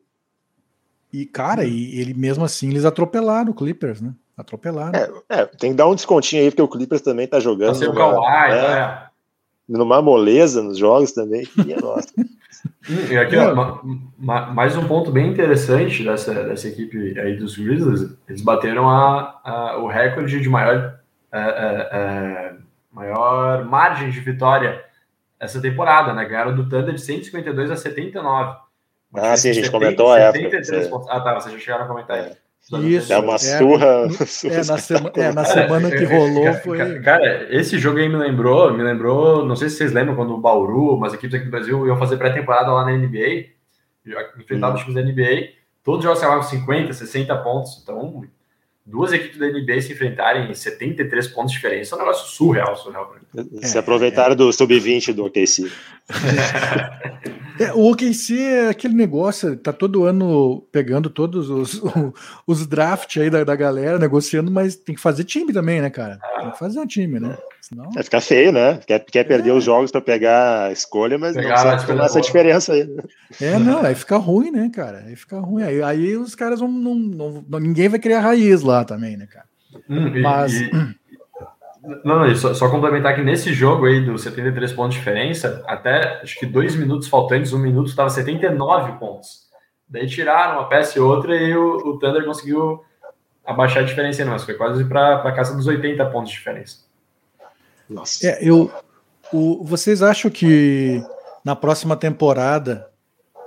[1.12, 4.13] E, cara, e ele mesmo assim, eles atropelaram o Clippers, né?
[4.38, 4.97] Atropelaram.
[4.97, 7.78] É, é, tem que dar um descontinho aí, porque o Clippers também tá jogando.
[7.78, 9.04] Tá numa, Kawhi, né?
[9.67, 11.45] numa moleza nos jogos também.
[11.82, 12.08] nossa.
[13.12, 13.82] e aqui, ó,
[14.17, 19.41] ma, mais um ponto bem interessante dessa, dessa equipe aí dos Grizzlies, eles bateram a,
[19.43, 20.99] a o recorde de maior,
[21.32, 22.54] é, é, é,
[22.92, 24.84] maior margem de vitória
[25.39, 26.26] essa temporada, né?
[26.26, 28.58] Ganharam do Thunder de 152 a 79.
[29.13, 30.62] Ah, sim, a gente 70, comentou a época.
[31.10, 32.32] Ah, tá, vocês já chegaram a comentar aí.
[32.84, 34.08] Isso, é uma surra.
[34.44, 37.00] É, é, na, sema, é, na semana que rolou foi.
[37.00, 40.38] Cara, esse jogo aí me lembrou, me lembrou, não sei se vocês lembram quando o
[40.38, 43.48] Bauru, umas equipes aqui do Brasil iam fazer pré-temporada lá na NBA,
[44.38, 44.76] enfrentava hum.
[44.76, 48.24] os times da NBA, todos os jogos chamavam 50, 60 pontos, então
[48.89, 52.75] duas equipes da NBA se enfrentarem em 73 pontos de diferença é um negócio surreal,
[52.75, 53.15] surreal.
[53.62, 55.71] Se aproveitaram é, do sub-20 do OKC.
[57.60, 61.82] É, o OKC é aquele negócio, tá todo ano pegando todos os,
[62.48, 66.17] os drafts aí da, da galera, negociando, mas tem que fazer time também, né, cara?
[66.39, 67.38] Tem que fazer um time, né?
[67.62, 67.91] Senão...
[67.91, 68.80] Vai ficar feio, né?
[68.88, 69.54] Quer, quer perder é.
[69.54, 72.89] os jogos para pegar a escolha, mas pegar não sabe essa diferença aí.
[73.41, 75.04] É, não, aí fica ruim, né, cara?
[75.06, 75.62] Aí fica ruim.
[75.62, 76.72] Aí, aí os caras vão.
[76.72, 79.45] Não, não, ninguém vai criar raiz lá também, né, cara?
[79.89, 80.54] Hum, mas.
[80.54, 80.99] E, e...
[82.04, 86.22] Não, não, só, só, complementar que nesse jogo aí dos 73 pontos de diferença, até
[86.22, 89.48] acho que dois minutos faltantes, um minuto, estava 79 pontos.
[89.88, 92.84] Daí tiraram uma peça e outra e o, o Thunder conseguiu
[93.46, 96.80] abaixar a diferença, mas foi quase para a casa dos 80 pontos de diferença.
[97.89, 98.28] Nossa.
[98.28, 98.72] É, eu,
[99.34, 101.04] o, vocês acham que
[101.44, 102.88] na próxima temporada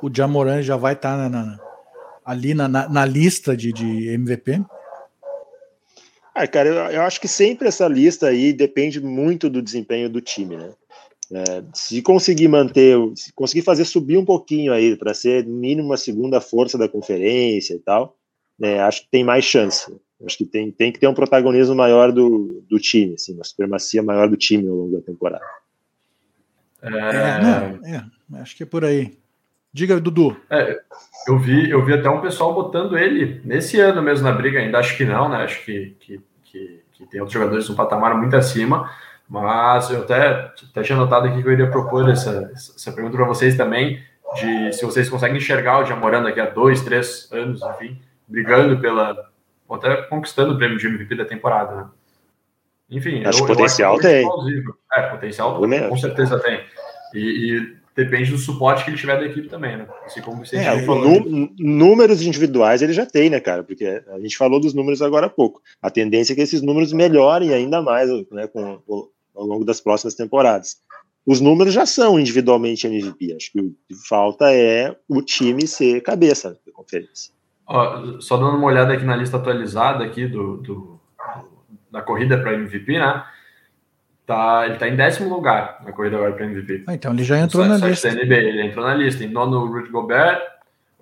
[0.02, 1.60] o Jamoran já vai estar tá na, na,
[2.24, 4.64] ali na, na, lista de, de MVP?
[6.34, 10.20] Ah, cara, eu, eu, acho que sempre essa lista aí depende muito do desempenho do
[10.20, 10.72] time, né?
[11.34, 15.96] É, se conseguir manter, se conseguir fazer subir um pouquinho aí para ser mínimo a
[15.96, 18.16] segunda força da conferência e tal,
[18.58, 19.90] né, acho que tem mais chance.
[20.24, 24.02] Acho que tem, tem que ter um protagonismo maior do, do time, assim, uma supremacia
[24.02, 25.44] maior do time ao longo da temporada.
[26.82, 26.90] É,
[27.42, 29.16] não, é, acho que é por aí.
[29.72, 30.36] Diga, Dudu.
[30.50, 30.80] É,
[31.26, 34.78] eu vi, eu vi até um pessoal botando ele nesse ano mesmo na briga, ainda
[34.78, 35.38] acho que não, né?
[35.44, 38.90] Acho que, que, que, que tem outros jogadores um patamar muito acima,
[39.26, 43.26] mas eu até, até tinha notado aqui que eu iria propor essa, essa pergunta para
[43.26, 44.02] vocês também,
[44.34, 49.16] de se vocês conseguem enxergar o Jamorando daqui a dois, três anos, enfim, brigando pela,
[49.66, 51.86] ou até conquistando o prêmio de MVP da temporada, né?
[52.90, 54.28] Enfim, acho eu, potencial eu tem.
[54.92, 56.60] É, potencial com certeza tem.
[57.14, 59.86] E, e, depende do suporte que ele tiver da equipe também, né?
[60.04, 60.74] Assim como você é,
[61.58, 63.62] números individuais ele já tem, né, cara?
[63.62, 65.60] Porque a gente falou dos números agora há pouco.
[65.80, 68.80] A tendência é que esses números melhorem ainda mais né, com,
[69.34, 70.76] ao longo das próximas temporadas.
[71.24, 73.34] Os números já são individualmente MVP.
[73.34, 77.32] Acho que o que falta é o time ser cabeça da conferência.
[77.66, 81.00] Ó, só dando uma olhada aqui na lista atualizada aqui do, do
[81.90, 83.24] da corrida para MVP, né?
[84.32, 86.84] Tá, ele está em décimo lugar na corrida agora para MVP.
[86.86, 88.10] Ah, então ele já entrou na lista.
[88.10, 89.22] NBA, ele entrou na lista.
[89.22, 90.40] Em nono, Rudy Gobert.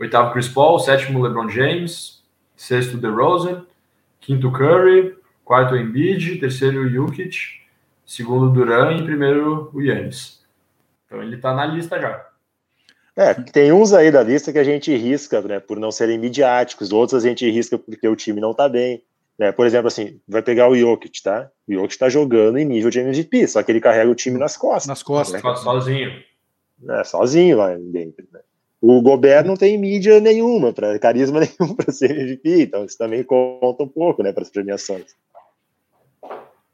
[0.00, 0.80] Oitavo, Chris Paul.
[0.80, 2.24] Sétimo, LeBron James.
[2.56, 3.64] Sexto, DeRozan.
[4.20, 5.14] Quinto, Curry.
[5.44, 6.40] Quarto, Embiid.
[6.40, 7.60] Terceiro, Jokic.
[8.04, 8.96] Segundo, Duran.
[8.96, 10.42] E primeiro, o Yannis.
[11.06, 12.26] Então ele está na lista já.
[13.14, 16.90] É, tem uns aí da lista que a gente risca, né, por não serem midiáticos,
[16.90, 19.02] outros a gente risca porque o time não tá bem.
[19.40, 19.52] Né?
[19.52, 21.48] Por exemplo, assim, vai pegar o Jokic, tá?
[21.66, 24.54] O Jokic tá jogando em nível de MVP, só que ele carrega o time nas
[24.54, 24.86] costas.
[24.86, 25.42] Nas costas.
[25.42, 25.56] Né?
[25.56, 26.10] Sozinho.
[26.86, 28.40] É, sozinho lá dentro, né?
[28.82, 33.22] O Gobert não tem mídia nenhuma, pra, carisma nenhum para ser MVP, então isso também
[33.22, 35.06] conta um pouco, né, para as premiações.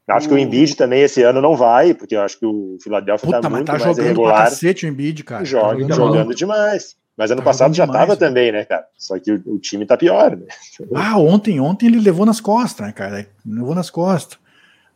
[0.05, 0.29] Acho o...
[0.29, 3.49] que o Embiid também esse ano não vai, porque eu acho que o Philadelphia está
[3.49, 4.43] muito tá mais irregular.
[4.43, 5.45] Cacete, o Embiid, cara.
[5.45, 6.97] Joga, tá jogando, jogando demais.
[7.17, 8.85] Mas ano tá passado já estava também, né, cara?
[8.95, 10.45] Só que o, o, time tá pior, né?
[10.93, 13.27] Ah, ontem, ontem ele levou nas costas, né, cara?
[13.43, 14.37] Levou nas costas.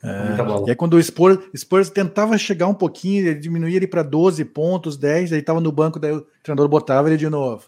[0.03, 4.01] É, e aí quando o Spurs, Spurs tentava chegar um pouquinho, ele diminuía ele para
[4.01, 7.65] 12 pontos, 10, aí estava no banco, daí o treinador botava ele de novo.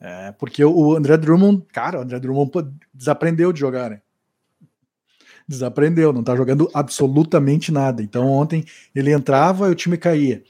[0.00, 2.50] É, porque o André Drummond, cara, o André Drummond
[2.92, 4.00] desaprendeu de jogar, né?
[5.46, 8.02] Desaprendeu, não tá jogando absolutamente nada.
[8.02, 10.42] Então ontem ele entrava e o time caía.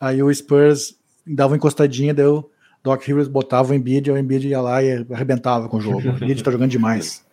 [0.00, 2.48] Aí o Spurs dava uma encostadinha, daí o
[2.84, 6.06] Doc Rivers botava o Embiid, o Embiid ia lá e arrebentava com o jogo.
[6.06, 7.24] O Embiid tá jogando demais.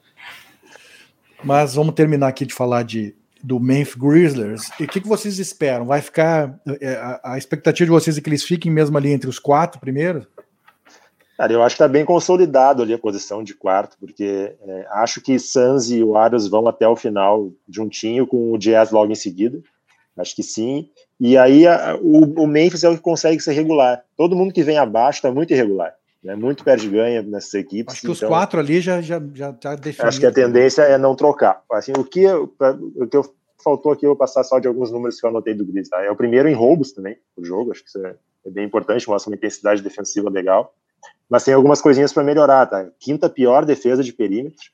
[1.44, 4.72] Mas vamos terminar aqui de falar de, do Memphis Grizzlies.
[4.80, 5.86] E o que, que vocês esperam?
[5.86, 6.58] Vai ficar.
[6.80, 9.82] É, a, a, expectativa de vocês é que eles fiquem mesmo ali entre os quatro
[9.82, 10.26] primeiros?
[11.38, 15.20] Cara, eu acho que está bem consolidado ali a posição de quarto, porque é, acho
[15.20, 19.62] que Suns e Warriors vão até o final juntinho com o Jazz logo em seguida.
[20.16, 20.90] Acho que sim.
[21.20, 24.04] E aí a, o, o, Memphis é o que consegue ser regular.
[24.22, 25.96] Todo mundo que vem abaixo está muito irregular.
[26.24, 26.36] Né?
[26.36, 27.92] Muito perde-ganha nessas equipes.
[27.92, 30.08] Acho que então, os quatro ali já já já tá definido.
[30.08, 31.64] Acho que a tendência é não trocar.
[31.72, 32.54] Assim, o que eu,
[32.98, 35.56] o que eu faltou aqui eu vou passar só de alguns números que eu anotei
[35.56, 35.90] do Gris.
[35.90, 36.04] Tá?
[36.04, 37.72] É o primeiro em roubos também, o jogo.
[37.72, 40.72] Acho que isso é, é bem importante, mostra uma intensidade defensiva legal.
[41.28, 42.92] Mas tem algumas coisinhas para melhorar, tá?
[43.00, 44.70] Quinta pior defesa de perímetro.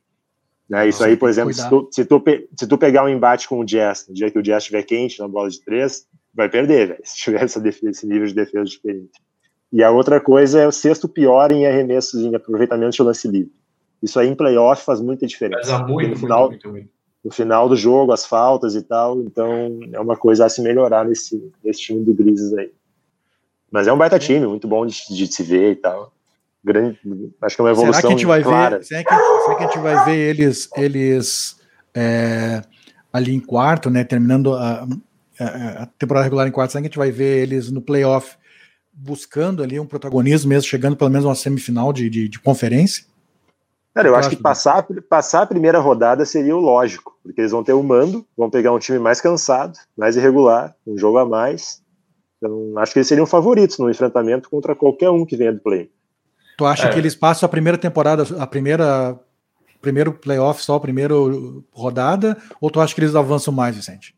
[0.69, 0.89] Né?
[0.89, 2.21] Isso aí, por exemplo, se tu, se tu,
[2.59, 5.21] se, tu, pegar um embate com o Jazz, no dia que o Jazz estiver quente
[5.21, 8.65] na bola de três, vai perder, velho, se tiver essa defesa, esse nível de defesa
[8.65, 9.21] de perímetro.
[9.71, 13.51] E a outra coisa é o sexto pior em arremessos, em aproveitamento de lance livre.
[14.01, 15.77] Isso aí em playoff faz muita diferença.
[15.77, 16.89] Faz muito, no final, muito, muito,
[17.25, 21.05] no final do jogo, as faltas e tal, então é uma coisa a se melhorar
[21.05, 22.71] nesse, nesse time do Grizzlies aí.
[23.69, 26.13] Mas é um baita time, muito bom de, de se ver e tal
[26.67, 26.99] grande,
[27.41, 28.77] acho que é uma evolução será que a gente vai clara.
[28.77, 31.55] Ver, será, que, será que a gente vai ver eles, eles
[31.93, 32.61] é,
[33.11, 34.87] ali em quarto, né, terminando a,
[35.39, 38.36] a, a, temporada regular em quarto, será que a gente vai ver eles no playoff
[38.97, 43.05] buscando ali um protagonismo mesmo, chegando pelo menos uma semifinal de, de, de conferência?
[43.93, 47.63] Cara, eu acho que passar, passar a primeira rodada seria o lógico, porque eles vão
[47.63, 51.81] ter o mando, vão pegar um time mais cansado, mais irregular, um jogo a mais.
[52.37, 55.89] Então, acho que eles seriam favoritos no enfrentamento contra qualquer um que venha do play.
[56.57, 56.89] Tu acha é.
[56.91, 59.19] que eles passam a primeira temporada, a primeira
[59.81, 61.13] primeiro playoff só, a primeira
[61.71, 64.16] rodada, ou tu acha que eles avançam mais, Vicente?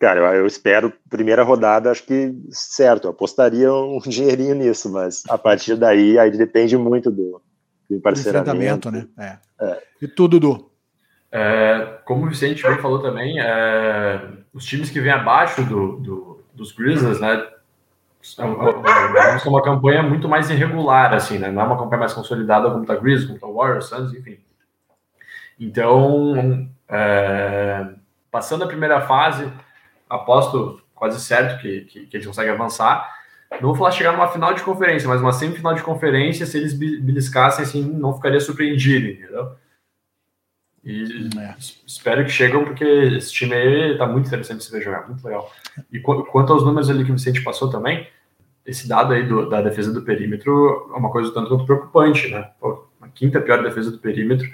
[0.00, 5.22] Cara, eu, eu espero primeira rodada, acho que certo, eu apostaria um dinheirinho nisso, mas
[5.28, 7.40] a partir daí aí depende muito do,
[7.88, 8.90] do emparceramento.
[8.90, 9.06] né?
[9.18, 9.38] É.
[9.60, 9.82] É.
[10.02, 10.70] E tu, Dudu?
[11.30, 14.20] É, como o Vicente bem falou também, é,
[14.52, 17.44] os times que vêm abaixo do, do, dos Grizzlies, né,
[18.38, 21.50] é, é, é uma campanha muito mais irregular, assim, né?
[21.50, 24.38] Não é uma campanha mais consolidada como tá Grizzlies, como tá Warriors, Suns, enfim.
[25.60, 27.86] Então, é,
[28.30, 29.52] passando a primeira fase,
[30.14, 33.12] aposto quase certo que, que, que eles conseguem avançar.
[33.52, 36.74] Não vou falar chegar numa final de conferência, mas uma semifinal de conferência, se eles
[36.74, 39.56] beliscassem, assim, não ficaria surpreendido, entendeu?
[40.84, 41.54] E é.
[41.86, 45.24] espero que cheguem, porque esse time aí tá muito interessante de se ver jogar, muito
[45.24, 45.50] legal.
[45.90, 48.06] E quanto aos números ali que o Vicente passou também,
[48.66, 52.50] esse dado aí do, da defesa do perímetro é uma coisa tanto quanto preocupante, né?
[52.60, 54.46] Pô, a quinta pior defesa do perímetro.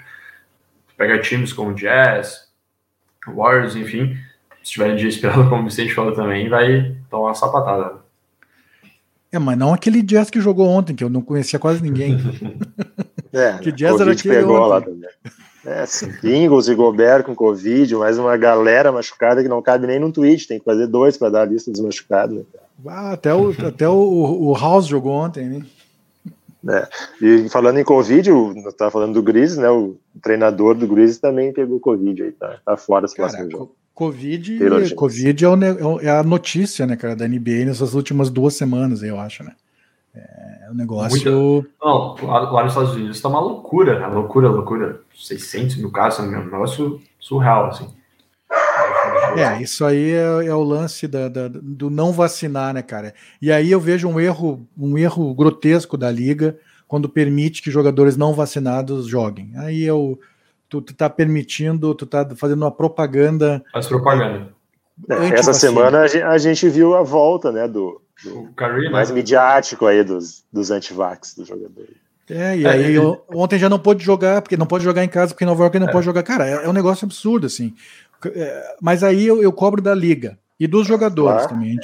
[0.95, 2.49] Pega times como Jazz,
[3.27, 4.17] Warriors, enfim,
[4.63, 8.01] se tiverem dia esperando, como o Vicente falou também, vai tomar uma sapatada.
[9.31, 12.17] É, mas não aquele Jazz que jogou ontem, que eu não conhecia quase ninguém.
[13.31, 14.69] é, que Jazz era aquele pegou ontem.
[14.69, 15.09] lá também.
[15.63, 15.85] É,
[16.27, 20.47] Ingles e Gobert com Covid, mais uma galera machucada que não cabe nem no tweet,
[20.47, 22.37] tem que fazer dois para dar a lista dos machucados.
[22.37, 22.43] Né?
[22.87, 25.65] Ah, até o, até o, o House jogou ontem, né?
[26.67, 26.87] É.
[27.21, 29.69] E falando em Covid, eu tava falando do Grizzlies, né?
[29.69, 33.75] O treinador do Grizzlies também pegou Covid aí, tá, tá fora do próximo jogo.
[34.01, 39.03] Covid, COVID é, o, é, a notícia, né, cara, da NBA nessas últimas duas semanas,
[39.03, 39.51] eu acho, né?
[40.15, 41.11] É um negócio.
[41.11, 41.69] Muito...
[41.79, 44.07] Não, lá, nos Estados Unidos está uma loucura, né?
[44.07, 45.01] Loucura, loucura.
[45.15, 47.87] 600 mil casos, é um negócio surreal, assim.
[49.37, 53.13] É, isso aí é, é o lance da, da, do não vacinar, né, cara?
[53.39, 58.17] E aí eu vejo um erro, um erro grotesco da liga quando permite que jogadores
[58.17, 59.53] não vacinados joguem.
[59.55, 60.19] Aí eu,
[60.71, 63.61] tu, tu tá permitindo, tu tá fazendo uma propaganda.
[63.73, 64.53] Faz propaganda.
[65.09, 68.89] É, essa semana a gente, a gente, viu a volta, né, do, o Curry, né?
[68.89, 69.15] mais né?
[69.15, 71.87] midiático aí dos, dos antivax do jogador.
[72.29, 75.33] É, e aí eu, ontem já não pôde jogar, porque não pode jogar em casa,
[75.33, 75.91] porque Nova York não é.
[75.91, 76.23] pode jogar.
[76.23, 77.73] Cara, é, é, um negócio absurdo, assim.
[78.27, 81.53] É, mas aí eu, eu, cobro da liga e dos jogadores claro.
[81.53, 81.77] também.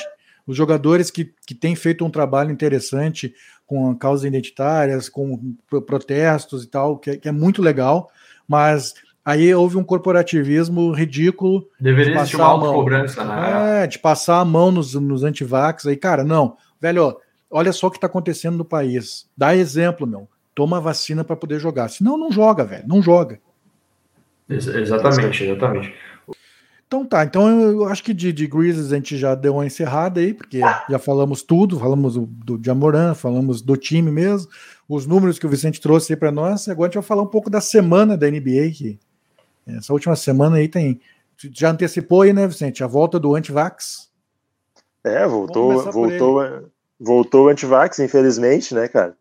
[0.45, 3.33] Os jogadores que, que têm feito um trabalho interessante
[3.65, 8.09] com causas identitárias, com protestos e tal, que, que é muito legal,
[8.47, 8.93] mas
[9.25, 11.67] aí houve um corporativismo ridículo.
[11.79, 13.83] Deveria existir uma autocobrança, né?
[13.83, 15.85] É, de passar a mão nos, nos antivax.
[15.85, 16.57] Aí, cara, não.
[16.79, 17.17] Velho,
[17.51, 19.29] olha só o que está acontecendo no país.
[19.35, 21.87] Dá exemplo, meu toma a vacina para poder jogar.
[21.87, 22.87] Senão, não joga, velho.
[22.87, 23.39] Não joga.
[24.49, 25.93] Exatamente, exatamente.
[26.87, 30.21] Então tá, então eu acho que de, de Grizzlies a gente já deu uma encerrada
[30.21, 34.49] aí, porque já falamos tudo, falamos do, do Jamoran, falamos do time mesmo,
[34.87, 37.27] os números que o Vicente trouxe aí para nós, agora a gente vai falar um
[37.27, 38.99] pouco da semana da NBA, que
[39.67, 41.01] essa última semana aí tem,
[41.51, 44.09] já antecipou aí, né, Vicente, a volta do Antivax.
[45.03, 46.69] É, voltou, voltou,
[46.99, 49.15] voltou o Antivax, infelizmente, né, cara?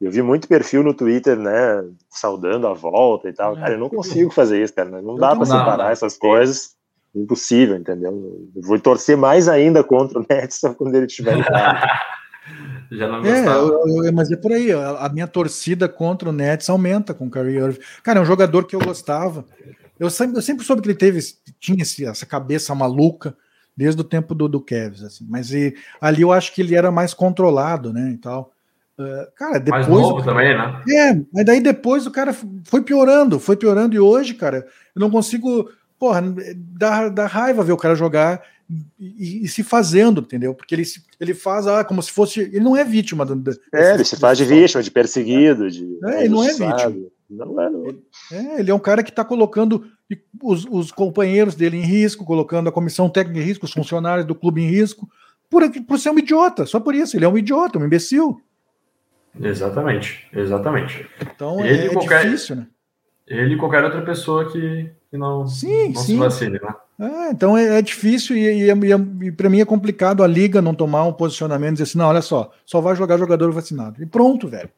[0.00, 3.54] Eu vi muito perfil no Twitter, né, saudando a volta e tal.
[3.56, 5.02] É, cara, eu não consigo fazer isso, cara.
[5.02, 6.74] Não dá para separar essas coisas.
[7.14, 8.48] Impossível, entendeu?
[8.54, 11.42] Eu vou torcer mais ainda contra o Nets quando ele estiver em.
[12.90, 14.72] Já não é, eu, eu, mas é por aí.
[14.72, 17.78] A, minha torcida contra o Nets aumenta com o Kyrie Irving.
[18.02, 19.44] Cara, é um jogador que eu gostava.
[19.98, 21.20] Eu sempre, eu sempre soube que ele teve,
[21.60, 23.36] tinha esse, essa cabeça maluca
[23.76, 25.26] desde o tempo do, do Kevs, assim.
[25.28, 28.52] Mas e, ali eu acho que ele era mais controlado, né, e tal.
[28.98, 29.86] Uh, cara, depois.
[29.86, 30.82] Mais novo também, né?
[30.90, 35.10] É, mas daí depois o cara foi piorando, foi piorando, e hoje, cara, eu não
[35.10, 35.70] consigo.
[35.98, 36.22] Porra,
[36.56, 38.42] dá, dá raiva ver o cara jogar
[38.98, 40.54] e, e, se fazendo, entendeu?
[40.54, 40.84] Porque ele,
[41.18, 42.40] ele faz ah, como se fosse.
[42.40, 43.26] Ele não é vítima.
[43.26, 45.98] Do, é, ele se faz de vítima, de perseguido, de.
[46.04, 46.96] É, ele não é vítima.
[47.28, 47.86] Não é, não.
[47.86, 48.02] Ele,
[48.32, 49.84] é, ele é um cara que está colocando
[50.42, 54.34] os, os companheiros dele em risco, colocando a comissão técnica em risco, os funcionários do
[54.34, 55.08] clube em risco,
[55.48, 57.16] por, por ser um idiota, só por isso.
[57.16, 58.40] Ele é um idiota, um imbecil.
[59.40, 61.08] Exatamente, exatamente.
[61.20, 62.66] Então ele, é, qualquer, difícil, né?
[63.26, 66.14] Ele e qualquer outra pessoa que, que não, sim, não sim.
[66.14, 66.74] se vacine, né?
[67.00, 70.60] É, então é, é difícil e, e, e, e para mim é complicado a liga
[70.60, 74.02] não tomar um posicionamento e dizer assim, não, olha só, só vai jogar jogador vacinado.
[74.02, 74.68] E pronto, velho.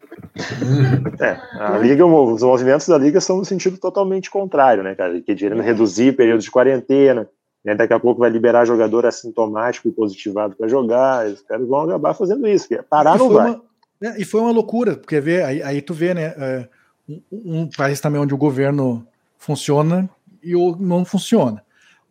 [1.20, 5.20] É, a liga, os movimentos da liga são no sentido totalmente contrário, né, cara?
[5.20, 7.28] Que querendo reduzir período de quarentena,
[7.64, 11.80] né, daqui a pouco vai liberar jogador assintomático e positivado para jogar, os caras vão
[11.80, 13.50] acabar fazendo isso, parar não vai.
[13.50, 13.62] Uma,
[14.00, 16.34] é, e foi uma loucura, porque vê, aí, aí tu vê, né?
[16.36, 16.68] É,
[17.08, 19.04] um, um, país também onde o governo
[19.38, 20.08] funciona
[20.42, 21.62] e o não funciona.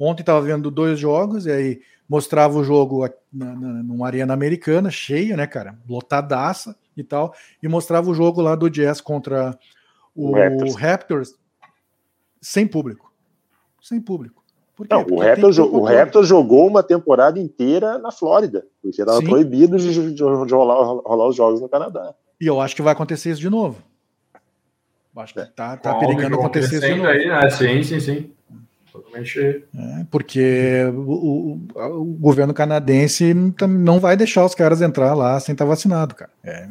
[0.04, 4.90] Ontem estava vendo dois jogos, e aí mostrava o jogo na, na, numa arena americana,
[4.90, 5.78] cheia, né, cara?
[5.88, 9.56] Lotadaça e tal, e mostrava o jogo lá do Jazz contra
[10.16, 11.36] o Raptors, Raptors
[12.42, 13.14] sem público.
[13.80, 14.44] Sem público.
[14.90, 20.16] Não, o Raptors, o Raptors jogou uma temporada inteira na Flórida, porque estava proibido de,
[20.16, 22.16] de rolar, rolar, os jogos no Canadá.
[22.40, 23.84] E eu acho que vai acontecer isso de novo.
[25.16, 27.08] Acho que tá, tá perigando acontecer isso de novo.
[27.08, 27.50] Aí, né?
[27.52, 28.32] Sim, sim, sim.
[28.92, 29.64] Totalmente.
[29.74, 35.54] É, porque o, o, o, governo canadense não vai deixar os caras entrar lá sem
[35.54, 36.32] estar vacinado, cara.
[36.44, 36.68] É,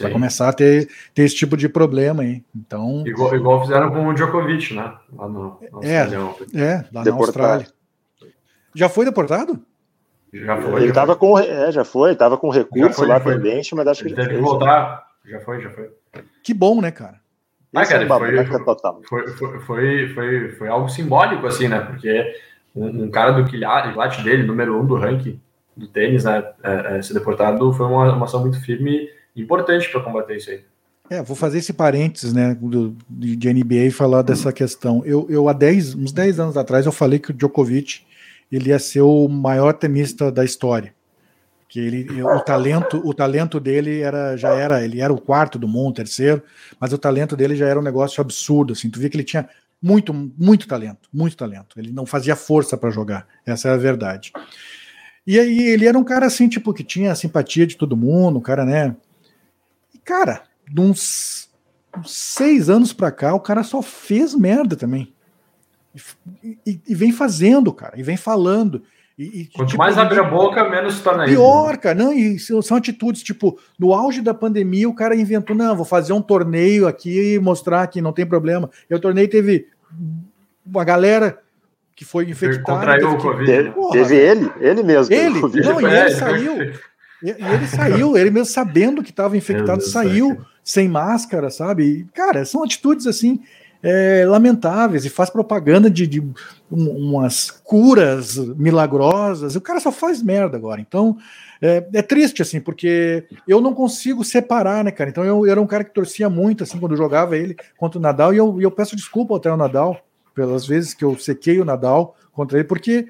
[0.00, 2.44] vai começar a ter, ter esse tipo de problema aí.
[2.54, 4.94] Então, igual, igual fizeram com o Djokovic, né?
[5.16, 5.96] Lá no, é,
[6.54, 7.66] é, lá na Austrália.
[8.74, 9.58] Já foi deportado?
[10.32, 10.82] Já foi.
[10.82, 14.08] Ele estava com, é, já foi, estava com recurso foi, lá pendente, mas acho que
[14.08, 15.06] ele teve que voltar.
[15.24, 15.90] Já foi, já foi.
[16.42, 17.23] Que bom, né, cara?
[17.74, 21.80] Ah, cara, é foi, foi, foi, foi, foi, foi, algo simbólico, assim, né?
[21.80, 22.34] Porque
[22.74, 25.40] um, um cara do quilate dele, número um do ranking
[25.76, 26.44] do tênis, né?
[26.62, 30.50] É, é, ser deportado foi uma, uma ação muito firme e importante para combater isso
[30.50, 30.60] aí.
[31.10, 35.02] É, vou fazer esse parênteses, né, do, de NBA e falar dessa questão.
[35.04, 38.02] Eu, eu há 10, uns 10 anos atrás, eu falei que o Djokovic
[38.50, 40.94] ele ia ser o maior tenista da história
[41.74, 45.66] que ele, o talento, o talento dele era já era, ele era o quarto do
[45.66, 46.40] mundo, terceiro,
[46.78, 49.48] mas o talento dele já era um negócio absurdo, assim, tu via que ele tinha
[49.82, 51.76] muito, muito talento, muito talento.
[51.76, 54.32] Ele não fazia força para jogar, essa é a verdade.
[55.26, 58.38] E aí ele era um cara assim, tipo, que tinha a simpatia de todo mundo,
[58.38, 58.94] um cara, né?
[59.92, 61.50] E, cara, de uns,
[61.98, 65.12] uns seis anos para cá, o cara só fez merda também.
[66.40, 68.84] E, e, e, vem fazendo, cara, e vem falando.
[69.16, 71.94] E, e, Quanto tipo, mais abre a boca, menos se torna Pior, cara.
[71.94, 76.12] Não, e são atitudes, tipo, no auge da pandemia, o cara inventou, não, vou fazer
[76.12, 78.68] um torneio aqui e mostrar que não tem problema.
[78.90, 79.68] E o torneio teve
[80.66, 81.38] uma galera
[81.94, 82.78] que foi infectada.
[82.78, 83.46] Contraiu o Covid.
[83.46, 85.14] Teve, teve, ele, ele mesmo.
[85.14, 86.72] Ele, não, e ele saiu.
[87.22, 91.84] E ele saiu, ele mesmo sabendo que estava infectado, saiu sem máscara, sabe?
[91.84, 93.40] E, cara, são atitudes assim
[93.84, 96.32] é, lamentáveis e faz propaganda de, de um,
[96.72, 99.56] umas curas milagrosas.
[99.56, 100.80] O cara só faz merda agora.
[100.80, 101.18] Então
[101.60, 105.10] é, é, triste, assim, porque eu não consigo separar, né, cara?
[105.10, 108.02] Então eu, eu, era um cara que torcia muito, assim, quando jogava ele contra o
[108.02, 110.00] Nadal, e eu, eu peço desculpa até o Nadal
[110.34, 113.06] pelas vezes que eu sequei o Nadal contra ele, porque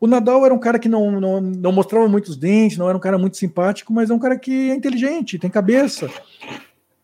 [0.00, 3.00] o Nadal era um cara que não, não, não mostrava muitos dentes, não era um
[3.00, 6.10] cara muito simpático, mas é um cara que é inteligente, tem cabeça.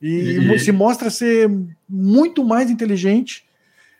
[0.02, 0.58] E, e...
[0.58, 1.48] se mostra ser
[1.88, 3.44] muito mais inteligente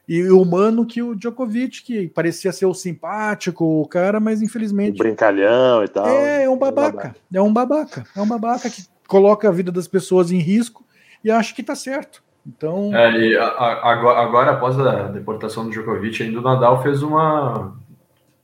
[0.08, 4.96] e humano que o Djokovic, que parecia ser o simpático, o cara, mas infelizmente.
[4.96, 6.06] O brincalhão e tal.
[6.06, 7.14] É, é um babaca.
[7.32, 8.04] É um babaca.
[8.16, 10.84] É um babaca que coloca a vida das pessoas em risco
[11.22, 12.20] e acha que tá certo.
[12.44, 12.94] Então.
[12.94, 17.76] É, a, a, agora, agora, após a deportação do Djokovic, ainda o Nadal fez uma.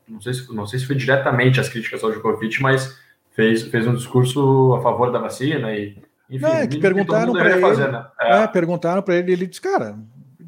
[0.09, 2.97] Não sei, se, não sei se foi diretamente as críticas ao Djokovic, mas
[3.33, 5.97] fez, fez um discurso a favor da vacina e
[6.31, 8.07] enfim, é, que perguntaram para ele, fazer, né?
[8.21, 8.43] é.
[8.43, 9.99] É, perguntaram para ele, ele disse, cara,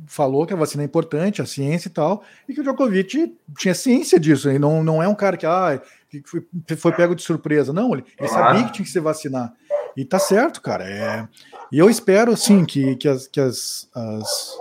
[0.07, 3.75] falou que a vacina é importante, a ciência e tal, e que o Djokovic tinha
[3.75, 6.43] ciência disso, ele não, não é um cara que, ah, que foi,
[6.77, 9.55] foi pego de surpresa, não, ele, ele sabia que tinha que se vacinar,
[9.97, 11.27] e tá certo, cara, é,
[11.73, 14.59] e eu espero, sim, que, que, as, que as, as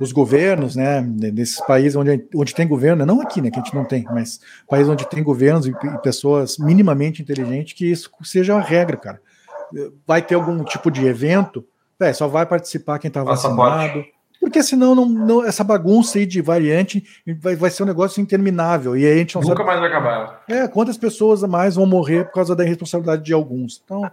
[0.00, 3.74] os governos, né, nesses países onde, onde tem governo, não aqui, né, que a gente
[3.74, 8.54] não tem, mas países onde tem governos e, e pessoas minimamente inteligentes, que isso seja
[8.56, 9.20] a regra, cara
[10.06, 11.64] vai ter algum tipo de evento,
[12.00, 14.04] é, só vai participar quem está vacinado.
[14.40, 17.04] Porque senão não, não, essa bagunça aí de variante
[17.40, 18.96] vai, vai ser um negócio interminável.
[18.96, 20.44] E a gente não Nunca sabe, mais vai acabar.
[20.48, 23.82] É, quantas pessoas a mais vão morrer por causa da irresponsabilidade de alguns.
[23.84, 24.04] Então,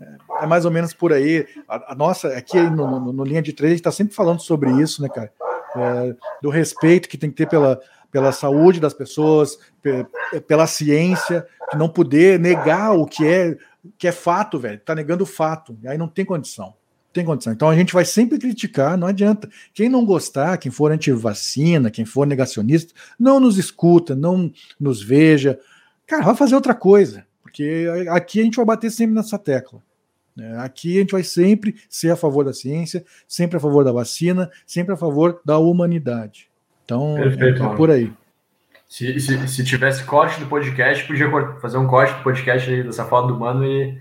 [0.00, 1.46] é, é mais ou menos por aí.
[1.68, 4.40] A, a nossa, aqui no, no, no, linha de três, a gente está sempre falando
[4.40, 5.32] sobre isso, né, cara?
[5.74, 9.58] É, do respeito que tem que ter pela, pela saúde das pessoas,
[10.46, 13.56] pela ciência, de não poder negar o que é
[13.98, 14.80] que é fato, velho.
[14.80, 15.76] Tá negando o fato.
[15.86, 16.74] Aí não tem condição.
[17.12, 17.52] Tem condição.
[17.52, 19.48] Então a gente vai sempre criticar, não adianta.
[19.74, 25.58] Quem não gostar, quem for anti-vacina, quem for negacionista, não nos escuta, não nos veja.
[26.06, 27.26] Cara, vai fazer outra coisa.
[27.42, 29.82] Porque aqui a gente vai bater sempre nessa tecla.
[30.34, 30.56] Né?
[30.58, 34.50] Aqui a gente vai sempre ser a favor da ciência, sempre a favor da vacina,
[34.66, 36.48] sempre a favor da humanidade.
[36.84, 38.12] Então, Perfeito, é por aí.
[38.92, 41.26] Se, se, se, tivesse corte do podcast, podia
[41.62, 43.98] fazer um corte do podcast aí dessa foto do mano e,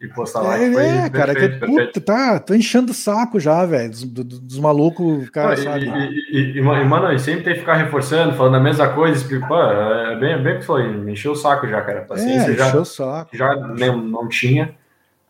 [0.00, 0.56] e postar lá.
[0.56, 4.58] É, é cara, perfeito, que, puta, tá, tô enchendo o saco já, velho, dos, dos,
[4.60, 5.84] malucos, cara, e, sabe?
[6.30, 9.52] E, e, e, mano, e sempre tem que ficar reforçando, falando a mesma coisa, explica,
[9.52, 12.02] é bem, bem que foi, me encheu o saco já, cara.
[12.02, 13.36] Paciência é, já, encheu o saco.
[13.36, 14.76] Já não, não tinha.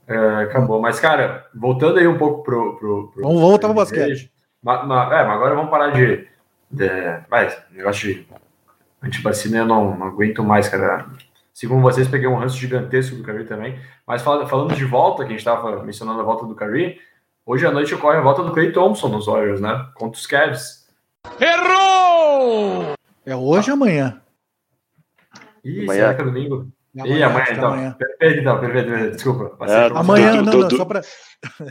[0.06, 0.78] É, acabou.
[0.78, 2.76] Mas, cara, voltando aí um pouco pro.
[2.76, 4.30] pro, pro vamos voltar pro basquete.
[4.62, 6.26] Mas, mas, é, mas agora vamos parar de.
[6.70, 6.86] de
[7.30, 8.28] vai, negócio de
[9.02, 11.06] Antivacina eu não, não aguento mais, cara.
[11.52, 13.78] Segundo vocês, peguei um ranço gigantesco do Curry também.
[14.06, 16.98] Mas falando de volta, que a gente estava mencionando a volta do Curry,
[17.44, 19.88] hoje à noite ocorre a volta do Clay Thompson nos Warriors, né?
[19.94, 20.88] Contra os Cavs.
[21.38, 22.94] Errou!
[23.24, 24.20] É hoje ou amanhã?
[25.64, 26.00] Ih, amanhã.
[26.00, 26.72] será que é domingo?
[26.98, 27.72] Amanhã, e amanhã, então.
[27.72, 27.96] Amanhã.
[27.96, 29.14] Perfeito, então, perfeito, perfeito.
[29.14, 29.64] Desculpa.
[29.64, 31.02] É, amanhã, não, não, só para.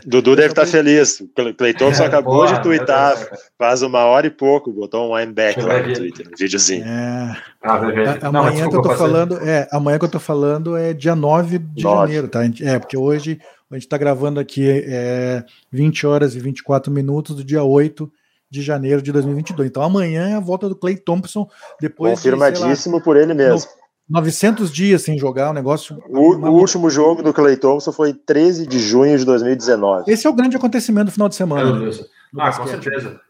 [0.05, 1.21] Dudu deve estar tá feliz.
[1.57, 3.17] Cleiton só acabou de twittar
[3.57, 6.85] faz uma hora e pouco, botou um wineback lá no Twitter, um videozinho.
[6.85, 7.37] É.
[7.61, 7.75] Ah,
[8.21, 11.59] amanhã não, que eu tô falando, é, amanhã que eu tô falando é dia 9
[11.59, 11.99] de 9.
[11.99, 12.39] janeiro, tá?
[12.61, 17.43] É, porque hoje a gente tá gravando aqui é 20 horas e 24 minutos do
[17.43, 18.09] dia 8
[18.49, 19.69] de janeiro de 2022.
[19.69, 21.47] Então amanhã é a volta do Clay Thompson
[21.79, 23.69] depois confirmadíssimo de, lá, por ele mesmo.
[24.09, 26.01] 900 dias sem jogar, um negócio.
[26.07, 30.11] O, o, último jogo do Clay Thompson foi 13 de junho de 2019.
[30.11, 31.79] Esse é o grande acontecimento do final de semana.
[31.79, 31.91] Né?
[32.39, 33.21] Ah, com certeza.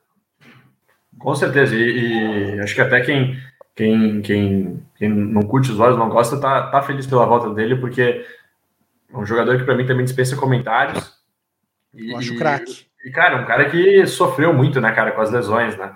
[1.17, 1.75] Com certeza.
[1.75, 3.37] E, e, acho que até quem,
[3.75, 7.75] quem, quem, quem não curte os olhos, não gosta, tá, tá feliz pela volta dele,
[7.75, 8.25] porque
[9.13, 11.13] é um jogador que para mim também dispensa comentários.
[11.93, 12.85] E, Eu acho craque.
[13.03, 15.93] E, cara, um cara que sofreu muito, né, cara, com as lesões, né?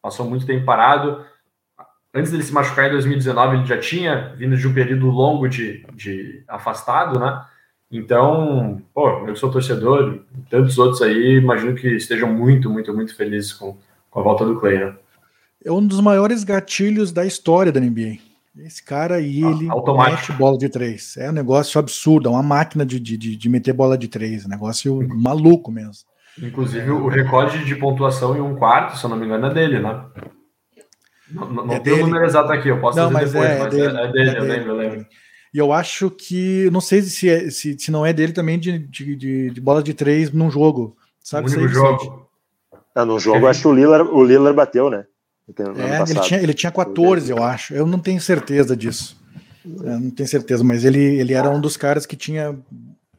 [0.00, 1.22] Passou muito tempo parado
[2.14, 5.84] antes dele se machucar em 2019, ele já tinha vindo de um período longo de,
[5.94, 7.44] de afastado, né?
[7.90, 13.16] Então, pô, eu sou torcedor, e tantos outros aí, imagino que estejam muito, muito, muito
[13.16, 13.76] felizes com,
[14.08, 14.94] com a volta do Clay, né?
[15.64, 18.18] É um dos maiores gatilhos da história da NBA.
[18.58, 20.32] Esse cara aí, ah, ele Automático.
[20.32, 21.16] mete bola de três.
[21.16, 24.48] É um negócio absurdo, é uma máquina de, de, de meter bola de três, um
[24.48, 26.04] negócio maluco mesmo.
[26.40, 29.80] Inclusive, o recorde de pontuação em um quarto, se eu não me engano, é dele,
[29.80, 30.04] né?
[31.32, 33.70] Não, não é tem o número exato aqui, eu posso não, mas depois, é, mas
[33.70, 35.06] dele, é, é dele, é eu lembro, eu lembro.
[35.52, 38.78] E eu acho que, não sei se, é, se, se não é dele também de,
[38.78, 40.96] de, de, de bola de três num jogo.
[41.22, 41.50] Sabe?
[41.50, 42.28] Um único jogo.
[42.94, 45.04] Ah, no jogo, acho que o Lillard, o Lillard bateu, né?
[45.76, 47.74] É, ele tinha, ele tinha 14, eu acho.
[47.74, 49.20] Eu não tenho certeza disso.
[49.64, 52.56] Eu não tenho certeza, mas ele, ele era um dos caras que tinha,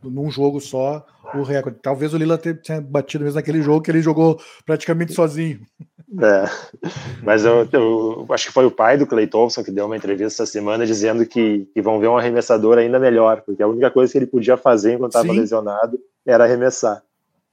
[0.01, 1.05] num jogo só,
[1.35, 1.79] o recorde.
[1.81, 5.59] Talvez o Lila tenha batido mesmo naquele jogo que ele jogou praticamente sozinho.
[6.19, 6.45] É,
[7.23, 10.43] mas eu, eu, acho que foi o pai do Clay Thompson que deu uma entrevista
[10.43, 14.11] essa semana dizendo que, que vão ver um arremessador ainda melhor, porque a única coisa
[14.11, 17.01] que ele podia fazer enquanto estava lesionado era arremessar.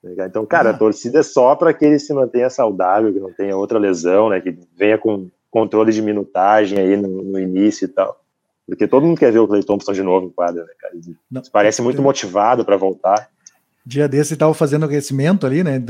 [0.05, 0.79] Então, cara, a ah.
[0.79, 4.41] torcida é só para que ele se mantenha saudável, que não tenha outra lesão, né?
[4.41, 8.21] Que venha com controle de minutagem aí no, no início e tal.
[8.67, 10.95] Porque todo mundo quer ver o Clay Thompson de novo em quadra, né, cara?
[10.95, 13.29] Ele não, parece muito motivado para voltar.
[13.89, 15.83] Dia desse ele estava fazendo aquecimento ali, né,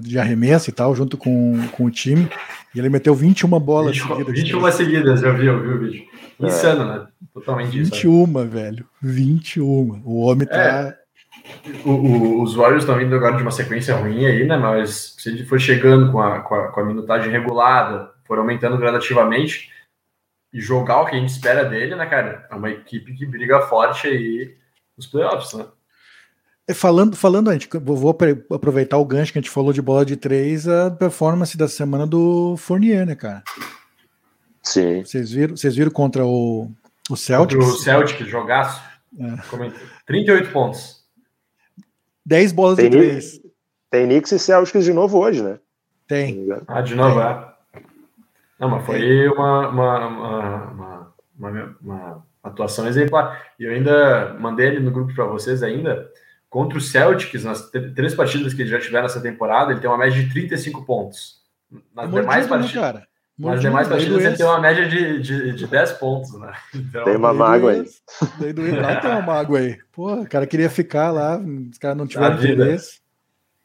[0.00, 2.26] de arremesso e tal, junto com, com o time,
[2.74, 4.34] e ele meteu 21 bolas 20, seguidas.
[4.34, 6.04] 21 seguidas, eu vi, eu vi o vídeo.
[6.40, 6.46] É.
[6.46, 6.98] Insano, é.
[6.98, 7.06] né?
[7.34, 8.48] Totalmente 21, insano.
[8.48, 8.86] velho.
[9.02, 10.02] 21.
[10.06, 10.56] O homem tá.
[10.56, 10.98] É.
[11.84, 14.56] O, o, os Warriors estão vindo agora de uma sequência ruim aí, né?
[14.56, 18.78] Mas se ele for chegando com a, com a, com a minutagem regulada, for aumentando
[18.78, 19.70] gradativamente
[20.50, 22.46] e jogar o que a gente espera dele, né, cara?
[22.50, 24.56] É uma equipe que briga forte aí
[24.96, 25.66] nos playoffs, né?
[26.66, 28.16] É, falando, falando, a gente, vou
[28.50, 32.06] aproveitar o gancho que a gente falou de bola de três, a performance da semana
[32.06, 33.42] do Fournier, né, cara?
[34.62, 35.04] Sim.
[35.04, 36.70] Vocês viram, vocês viram contra o,
[37.10, 37.58] o Celtic?
[37.58, 38.82] Contra o Celtic, jogaço.
[39.20, 39.72] É.
[40.06, 41.04] 38 pontos.
[42.24, 43.40] 10 bolas tem de três.
[43.90, 45.58] Tem Knicks e Celtics de novo hoje, né?
[46.08, 46.48] Tem.
[46.66, 47.28] Ah, de novo, tem.
[47.28, 47.54] é.
[48.58, 53.52] Não, mas foi uma, uma, uma, uma, uma atuação exemplar.
[53.58, 56.10] E eu ainda mandei ele no grupo para vocês ainda.
[56.54, 59.98] Contra o Celtics, nas três partidas que ele já tiver nessa temporada, ele tem uma
[59.98, 61.40] média de 35 pontos.
[61.68, 62.74] Nas Mordido, demais né, partidas.
[62.76, 63.08] Né, cara?
[63.36, 66.52] Nas demais partidas ele tem uma média de, de, de 10 pontos, né?
[66.72, 67.84] Então, tem uma mágoa aí.
[68.38, 69.78] Daí do Ibral tem uma mágoa aí.
[69.90, 73.00] Pô, o cara queria ficar lá, os caras não tiveram interesse.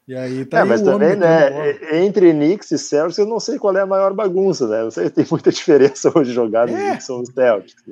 [0.07, 2.01] E aí tá é, aí mas também, né?
[2.03, 4.81] Entre Knicks e Celtics, eu não sei qual é a maior bagunça, né?
[4.81, 6.89] Não sei se tem muita diferença hoje jogar no é.
[6.89, 7.83] Knicks ou no Celtics.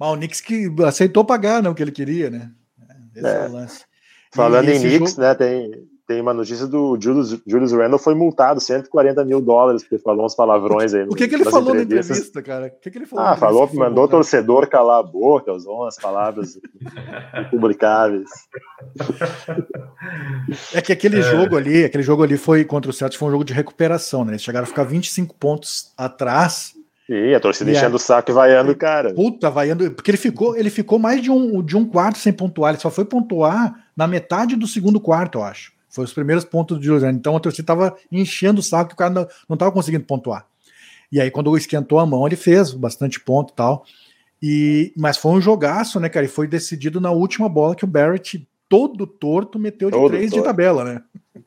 [0.00, 2.50] Mas o Knicks que aceitou pagar, não, o que ele queria, né?
[3.14, 3.91] Esse é, é o lance.
[4.34, 5.20] Falando em Knicks, jogo...
[5.20, 5.70] né, tem,
[6.06, 10.34] tem uma notícia do Julius, Julius Randle foi multado 140 mil dólares porque falou uns
[10.34, 11.04] palavrões aí.
[11.04, 12.66] O que, que ele falou na entrevista, cara?
[12.66, 13.24] O que, que ele falou?
[13.24, 16.58] Ah, falou, mandou o torcedor calar a boca, usou umas palavras
[17.50, 18.28] publicáveis.
[20.74, 21.22] É que aquele é.
[21.22, 24.32] jogo ali, aquele jogo ali foi contra o Celtics, foi um jogo de recuperação, né?
[24.32, 26.74] Eles chegaram a ficar 25 pontos atrás
[27.12, 29.12] e a torcida e enchendo o saco e vaiando o cara.
[29.14, 29.90] Puta, vaiando.
[29.90, 32.72] Porque ele ficou, ele ficou mais de um, de um quarto sem pontuar.
[32.72, 35.72] Ele só foi pontuar na metade do segundo quarto, eu acho.
[35.88, 37.18] Foi os primeiros pontos do Giuliani.
[37.18, 40.46] Então a torcida estava enchendo o saco que o cara não estava conseguindo pontuar.
[41.12, 43.84] E aí, quando esquentou a mão, ele fez bastante ponto e tal.
[44.42, 46.24] E, mas foi um jogaço, né, cara?
[46.24, 50.30] E foi decidido na última bola que o Barrett, todo torto, meteu de todo três
[50.30, 50.42] torto.
[50.42, 51.02] de tabela, né?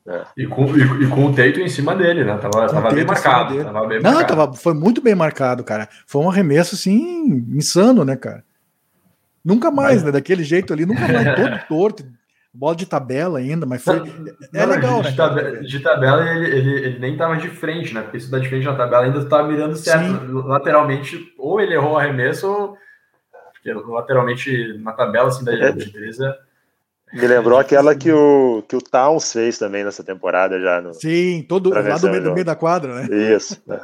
[0.08, 0.26] É.
[0.38, 2.38] E, com, e, e, com o Teito em cima dele, né?
[2.38, 3.64] Tava, tava bem marcado.
[3.64, 4.36] Tava bem Não, marcado.
[4.36, 5.90] Tava, foi muito bem marcado, cara.
[6.06, 8.44] Foi um arremesso, assim, insano, né, cara?
[9.44, 10.04] Nunca mais, mas...
[10.04, 10.12] né?
[10.12, 12.06] Daquele jeito ali, nunca mais todo torto,
[12.54, 14.04] bola de tabela ainda, mas foi.
[14.54, 15.16] é legal, de, né?
[15.16, 18.02] Tabela, de tabela ele, ele, ele, nem tava de frente, né?
[18.02, 20.06] Porque se dá de frente na tabela ainda tava mirando certo.
[20.06, 20.32] Sim.
[20.46, 22.78] Lateralmente, ou ele errou o arremesso, ou.
[23.54, 25.74] Porque lateralmente na tabela, assim, da é.
[27.14, 30.82] Me lembrou aquela que o, que o Towns fez também nessa temporada já.
[30.82, 33.36] No, Sim, todo lá do meio, do meio da quadra, né?
[33.36, 33.62] Isso.
[33.66, 33.80] Né?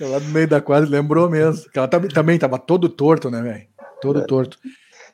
[0.00, 1.64] lá do meio da quadra, lembrou mesmo.
[1.74, 3.66] Ela também estava todo torto, né, velho?
[4.00, 4.24] Todo é.
[4.24, 4.58] torto.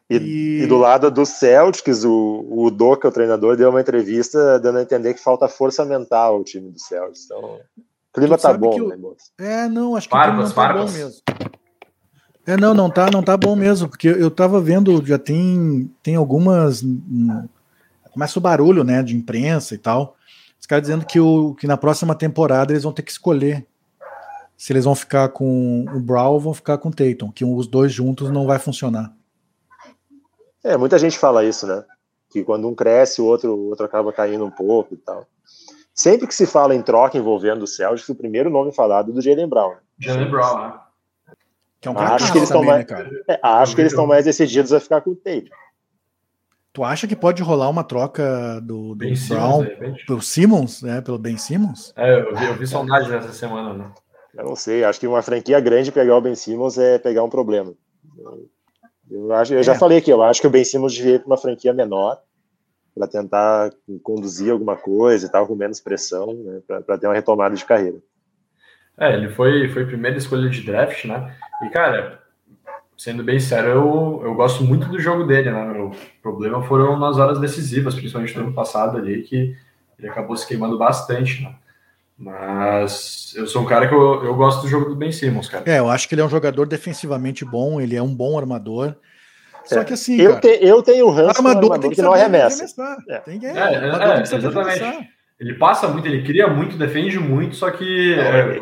[0.09, 0.63] E, e...
[0.63, 4.83] e, do lado do Celtics, o, o Doca, o treinador, deu uma entrevista dando a
[4.83, 7.25] entender que falta força mental ao time do Celtics.
[7.25, 8.89] Então, o clima tá bom, o...
[8.89, 9.33] né, moço?
[9.39, 11.21] É, não, acho que Barbas, o clima tá bom mesmo.
[12.47, 16.15] É, não, não tá, não tá bom mesmo, porque eu tava vendo, já tem, tem
[16.15, 16.83] algumas.
[16.83, 17.49] Hum,
[18.13, 20.17] começa o barulho, né, de imprensa e tal.
[20.59, 23.67] Os caras dizendo que, o, que na próxima temporada eles vão ter que escolher
[24.57, 27.67] se eles vão ficar com o Brown ou vão ficar com o Tatum, que os
[27.67, 29.13] dois juntos não vai funcionar.
[30.65, 31.85] É, muita gente fala isso, né?
[32.31, 35.27] Que quando um cresce, o outro, o outro acaba caindo um pouco e tal.
[35.95, 39.21] Sempre que se fala em troca envolvendo o Celtics, o primeiro nome falado é do
[39.21, 39.75] Jalen Brown.
[39.99, 40.73] Jalen Brown, né?
[41.95, 44.25] Que é um acho que eles estão mais, né, é, acho que eles estão mais
[44.25, 45.51] decididos a ficar com o Tate.
[46.73, 51.01] Tu acha que pode rolar uma troca do, do Brown Simmons, pelo Simmons, né?
[51.01, 51.93] Pelo Ben Simmons?
[51.97, 53.91] É, eu vi, eu vi sondagem semana, né?
[54.37, 57.31] Eu não sei, acho que uma franquia grande pegar o Ben Simmons é pegar um
[57.31, 57.73] problema.
[59.11, 59.63] Eu, acho, eu é.
[59.63, 62.21] já falei aqui, eu acho que o Ben Simmons devia ir para uma franquia menor
[62.95, 63.73] para tentar
[64.03, 67.99] conduzir alguma coisa e tal, com menos pressão, né, para ter uma retomada de carreira.
[68.99, 71.35] É, ele foi, foi primeira escolha de draft, né?
[71.63, 72.21] E, cara,
[72.97, 75.71] sendo bem sério, eu, eu gosto muito do jogo dele, né?
[75.79, 75.93] O
[76.23, 79.55] problema foram nas horas decisivas, principalmente no ano passado ali, que
[79.99, 81.55] ele acabou se queimando bastante, né?
[82.19, 85.71] Mas eu sou um cara que eu, eu gosto do jogo do Ben Simmons, cara.
[85.71, 88.97] É, eu acho que ele é um jogador defensivamente bom, ele é um bom armador.
[89.65, 92.65] Só que assim, eu, te, eu tenho o ranço armador, armador que, que não arremessa.
[93.09, 93.19] É.
[93.19, 95.11] Tem que, é, é, é, exatamente.
[95.39, 98.61] Ele passa muito, ele cria muito, defende muito, só que, é,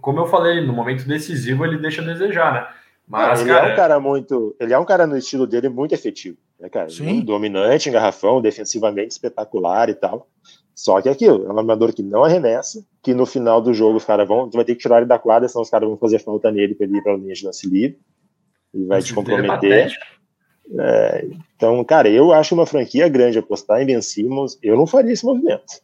[0.00, 2.66] como eu falei, no momento decisivo ele deixa a desejar, né?
[3.06, 4.56] Mas, ele cara, é um cara muito.
[4.58, 6.88] Ele é um cara no estilo dele muito efetivo, né, cara?
[6.88, 7.20] Sim.
[7.20, 10.26] Dominante, engarrafão, defensivamente espetacular e tal.
[10.74, 13.98] Só que é aquilo, é um armador que não arremessa, que no final do jogo
[13.98, 14.48] os caras vão.
[14.48, 16.74] Tu vai ter que tirar ele da quadra, senão os caras vão fazer falta nele
[16.74, 17.98] pra ele ir pra linha de lance livre.
[18.72, 19.72] E vai te comprometer.
[19.72, 19.88] É,
[21.56, 25.24] então, cara, eu acho uma franquia grande apostar em Ben Simmons, eu não faria esse
[25.24, 25.82] movimento.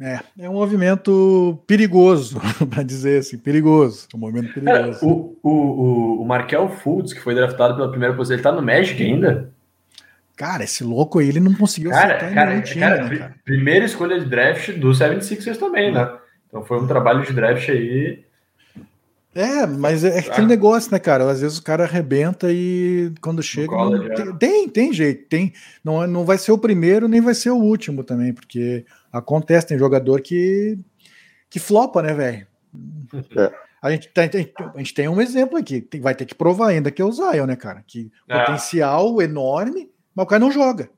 [0.00, 2.40] É, é um movimento perigoso,
[2.70, 4.06] para dizer assim, perigoso.
[4.12, 5.04] É um movimento perigoso.
[5.04, 8.62] É, o, o, o Markel Fultz, que foi draftado pela primeira posição, ele tá no
[8.62, 9.50] Magic ainda?
[10.36, 13.84] Cara, esse louco aí, ele não conseguiu cara, acertar cara, time, cara, né, cara, Primeira
[13.84, 16.16] escolha de draft do 76ers também, né?
[16.46, 18.24] Então foi um trabalho de draft aí
[19.34, 20.48] é, mas é, aquele ah.
[20.48, 21.30] negócio, né, cara?
[21.30, 23.76] Às vezes o cara arrebenta e quando chega.
[23.76, 25.52] Não, tem, tem, tem, jeito, tem.
[25.84, 29.78] Não, não vai ser o primeiro, nem vai ser o último também, porque acontece, tem
[29.78, 30.78] jogador que,
[31.50, 32.46] que flopa, né, velho?
[33.36, 33.52] É.
[33.80, 36.90] A gente, tem, a gente tem um exemplo aqui, tem, vai ter que provar ainda
[36.90, 37.84] que é o Zion, né, cara?
[37.86, 38.40] Que é.
[38.40, 40.90] potencial enorme, mas o cara não joga.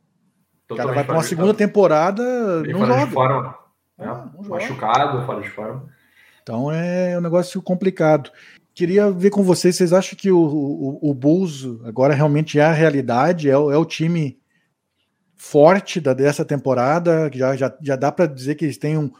[0.70, 2.22] O cara vai para uma segunda temporada,
[2.62, 3.06] não joga.
[3.08, 3.54] Forma,
[3.98, 4.06] né?
[4.06, 5.99] ah, não Machucado, fora de forma.
[6.42, 8.30] Então é um negócio complicado.
[8.74, 12.72] Queria ver com vocês, vocês acham que o, o, o Bulls agora realmente é a
[12.72, 13.48] realidade?
[13.48, 14.38] É, é o time
[15.36, 17.30] forte da, dessa temporada?
[17.32, 19.10] Já, já, já dá para dizer que eles têm um,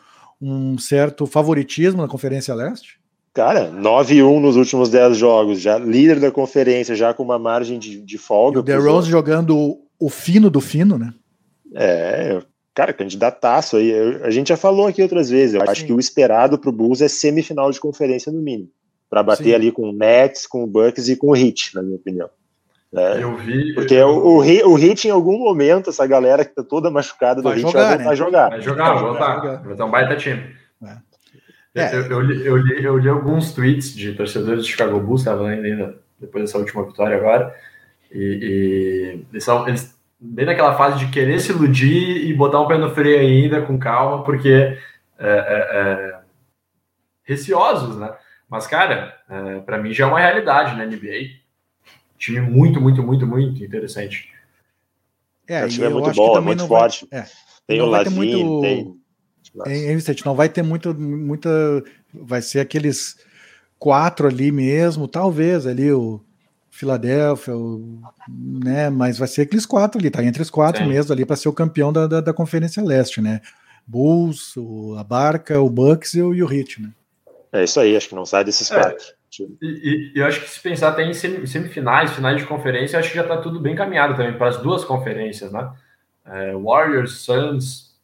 [0.41, 3.01] um certo favoritismo na Conferência Leste?
[3.33, 8.01] Cara, 9-1 nos últimos 10 jogos, já líder da conferência, já com uma margem de,
[8.01, 8.59] de folga.
[8.59, 11.15] E o DeRozan jogando o fino do fino, né?
[11.75, 12.43] É,
[12.75, 13.93] cara, candidataço aí.
[14.23, 15.55] a gente já falou aqui outras vezes.
[15.55, 15.69] Eu Sim.
[15.69, 18.71] acho que o esperado para o Bulls é semifinal de conferência no mínimo,
[19.09, 19.55] para bater Sim.
[19.55, 22.29] ali com o Nets, com o Bucks e com o Heat, na minha opinião.
[22.93, 23.73] É, eu vi.
[23.75, 24.09] Porque eu...
[24.09, 27.59] O, o, o Heat, em algum momento, essa galera que tá toda machucada do vai
[27.59, 28.11] Heat jogar, vai voltar né?
[28.11, 28.51] a jogar.
[28.51, 29.63] Vai jogar, vai voltar.
[29.63, 30.43] Vai ter um baita time.
[30.85, 31.11] É.
[31.75, 31.95] É.
[31.95, 35.45] Eu, eu, li, eu, li, eu li alguns tweets de torcedores de Chicago Bulls, lendo
[35.45, 37.55] ainda depois dessa última vitória agora,
[38.11, 42.69] e, e eles, são, eles bem naquela fase de querer se iludir e botar um
[42.69, 44.77] pé no freio ainda, com calma, porque
[45.19, 46.21] é, é, é,
[47.23, 48.13] receosos, né?
[48.49, 51.41] Mas, cara, é, para mim já é uma realidade na NBA.
[52.19, 54.29] Time muito, muito, muito, muito interessante.
[55.49, 57.09] É, o time é muito bom, é muito forte.
[57.11, 57.27] Vai, é,
[57.67, 58.61] tem o Lavin, muito...
[58.61, 59.01] tem...
[59.67, 61.51] É, Vicente, não vai ter muito, muita...
[62.13, 63.17] Vai ser aqueles
[63.79, 66.21] quatro ali mesmo, talvez ali o
[66.81, 67.53] Filadélfia,
[68.27, 68.89] né?
[68.89, 70.89] Mas vai ser aqueles quatro ali, tá entre os quatro Sim.
[70.89, 73.43] mesmo ali para ser o campeão da, da, da, Conferência Leste, né?
[73.87, 76.91] Bulls, o, a Barca, o Bucks e o, e o Heat, né?
[77.53, 79.05] É isso aí, acho que não sai desses é, quatro.
[79.61, 83.17] E, e, eu acho que se pensar até em semifinais, finais de conferência, acho que
[83.17, 85.71] já tá tudo bem caminhado também para as duas conferências, né?
[86.25, 87.95] É, Warriors, Suns,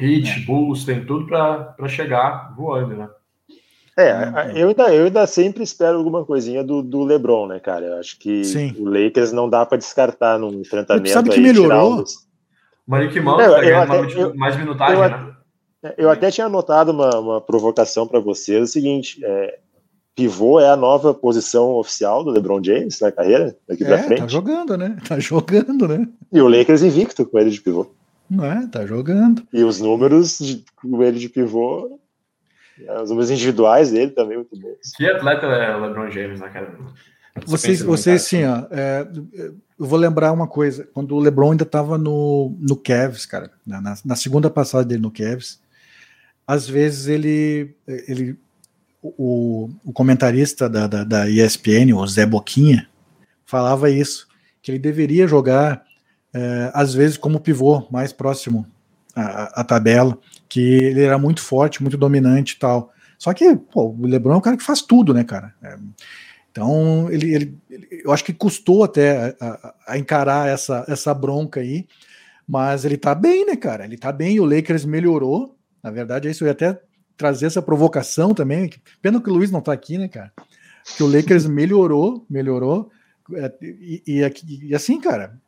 [0.00, 0.40] Heat, é.
[0.46, 3.08] Bulls, tem tudo para chegar voando, né?
[3.96, 4.56] É, uhum.
[4.56, 7.86] eu ainda, eu ainda sempre espero alguma coisinha do, do LeBron, né, cara?
[7.86, 8.74] Eu acho que Sim.
[8.78, 11.08] o Lakers não dá para descartar num enfrentamento.
[11.08, 12.04] Você sabe que melhorou?
[12.86, 15.94] Malik Monk tá ganhando mais minutagem, eu, né?
[15.96, 19.58] Eu até tinha anotado uma, uma provocação para vocês, o seguinte, é,
[20.14, 24.20] pivô é a nova posição oficial do LeBron James na carreira, daqui é, pra frente.
[24.20, 24.96] tá jogando, né?
[25.08, 26.06] Tá jogando, né?
[26.32, 27.86] E o Lakers invicto com ele de pivô.
[28.28, 29.42] Não é, tá jogando.
[29.52, 31.98] E os números de, com ele de pivô
[33.02, 34.92] os números individuais dele também muito bons.
[34.96, 36.76] Que atleta é o LeBron James, né, cara?
[37.46, 39.06] Vocês, vocês sim, ó, é,
[39.78, 40.88] eu vou lembrar uma coisa.
[40.92, 45.10] Quando o LeBron ainda estava no, no Cavs, cara, na, na, segunda passagem dele no
[45.10, 45.60] Cavs,
[46.46, 48.36] às vezes ele, ele
[49.02, 52.88] o, o comentarista da, da, da, ESPN, o Zé Boquinha,
[53.44, 54.26] falava isso,
[54.60, 55.84] que ele deveria jogar,
[56.34, 58.66] é, às vezes, como pivô, mais próximo
[59.14, 60.16] à, à tabela,
[60.48, 62.92] que ele era muito forte, muito dominante e tal.
[63.18, 65.54] Só que, pô, o LeBron é um cara que faz tudo, né, cara?
[65.62, 65.76] É,
[66.50, 71.14] então, ele, ele, ele, eu acho que custou até a, a, a, encarar essa, essa
[71.14, 71.86] bronca aí,
[72.46, 73.84] mas ele tá bem, né, cara?
[73.84, 75.56] Ele tá bem, o Lakers melhorou.
[75.82, 76.42] Na verdade, é isso.
[76.42, 76.80] Eu ia até
[77.16, 78.70] trazer essa provocação também.
[79.00, 80.32] Pena que o Luiz não tá aqui, né, cara?
[80.96, 82.90] Que o Lakers melhorou, melhorou.
[83.34, 85.38] É, e, e, e, assim, cara,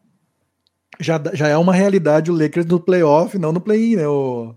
[1.00, 4.06] já, já é uma realidade o Lakers no playoff, não no play-in, né?
[4.06, 4.54] O,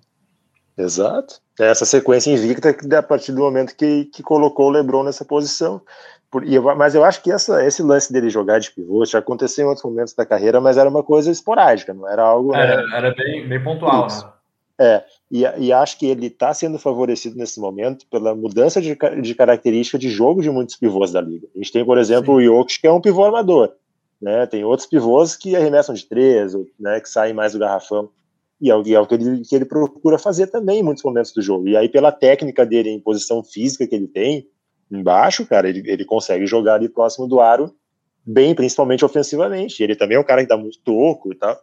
[0.78, 1.40] Exato.
[1.60, 5.24] É essa sequência invicta que a partir do momento que, que colocou o LeBron nessa
[5.24, 5.82] posição.
[6.30, 9.66] Por, eu, mas eu acho que essa, esse lance dele jogar de pivô já aconteceu
[9.66, 12.54] em outros momentos da carreira, mas era uma coisa esporádica, não era algo.
[12.54, 12.98] Era, né?
[12.98, 14.32] era bem, bem pontual, né?
[14.78, 19.34] É, e, e, acho que ele está sendo favorecido nesse momento pela mudança de, de
[19.34, 21.48] característica de jogo de muitos pivôs da liga.
[21.56, 22.50] A gente tem, por exemplo, Sim.
[22.50, 23.72] o Jokic, que é um pivô armador.
[24.26, 24.48] Né?
[24.48, 27.00] Tem outros pivôs que arremessam de três, né?
[27.00, 28.10] Que saem mais do garrafão.
[28.60, 31.44] E é, é o que ele, que ele procura fazer também em muitos momentos do
[31.44, 31.68] jogo.
[31.68, 34.48] E aí, pela técnica dele, em posição física que ele tem,
[34.92, 37.72] embaixo, cara, ele, ele consegue jogar ali próximo do aro
[38.26, 39.84] bem, principalmente ofensivamente.
[39.84, 41.56] Ele também é um cara que dá muito toco e tal.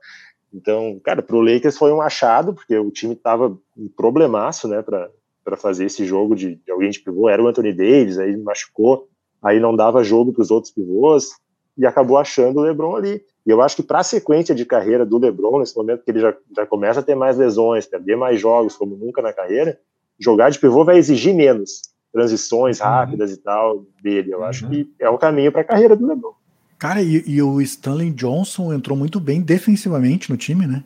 [0.55, 5.57] Então, cara, pro Lakers foi um achado, porque o time tava um problemaço, né, para
[5.57, 7.29] fazer esse jogo de, de, alguém de pivô.
[7.29, 9.09] Era o Anthony Davis, aí machucou,
[9.43, 11.42] aí não dava jogo para os outros pivôs
[11.77, 13.23] e acabou achando o LeBron ali.
[13.45, 16.21] E eu acho que para a sequência de carreira do LeBron, nesse momento que ele
[16.21, 19.79] já, já começa a ter mais lesões, perder mais jogos como nunca na carreira,
[20.19, 22.87] jogar de pivô vai exigir menos transições uhum.
[22.87, 23.37] rápidas uhum.
[23.37, 24.33] e tal dele.
[24.33, 24.45] Eu uhum.
[24.45, 26.35] acho que é o caminho para a carreira do LeBron.
[26.79, 30.83] Cara, e, e, o Stanley Johnson entrou muito bem defensivamente no time, né?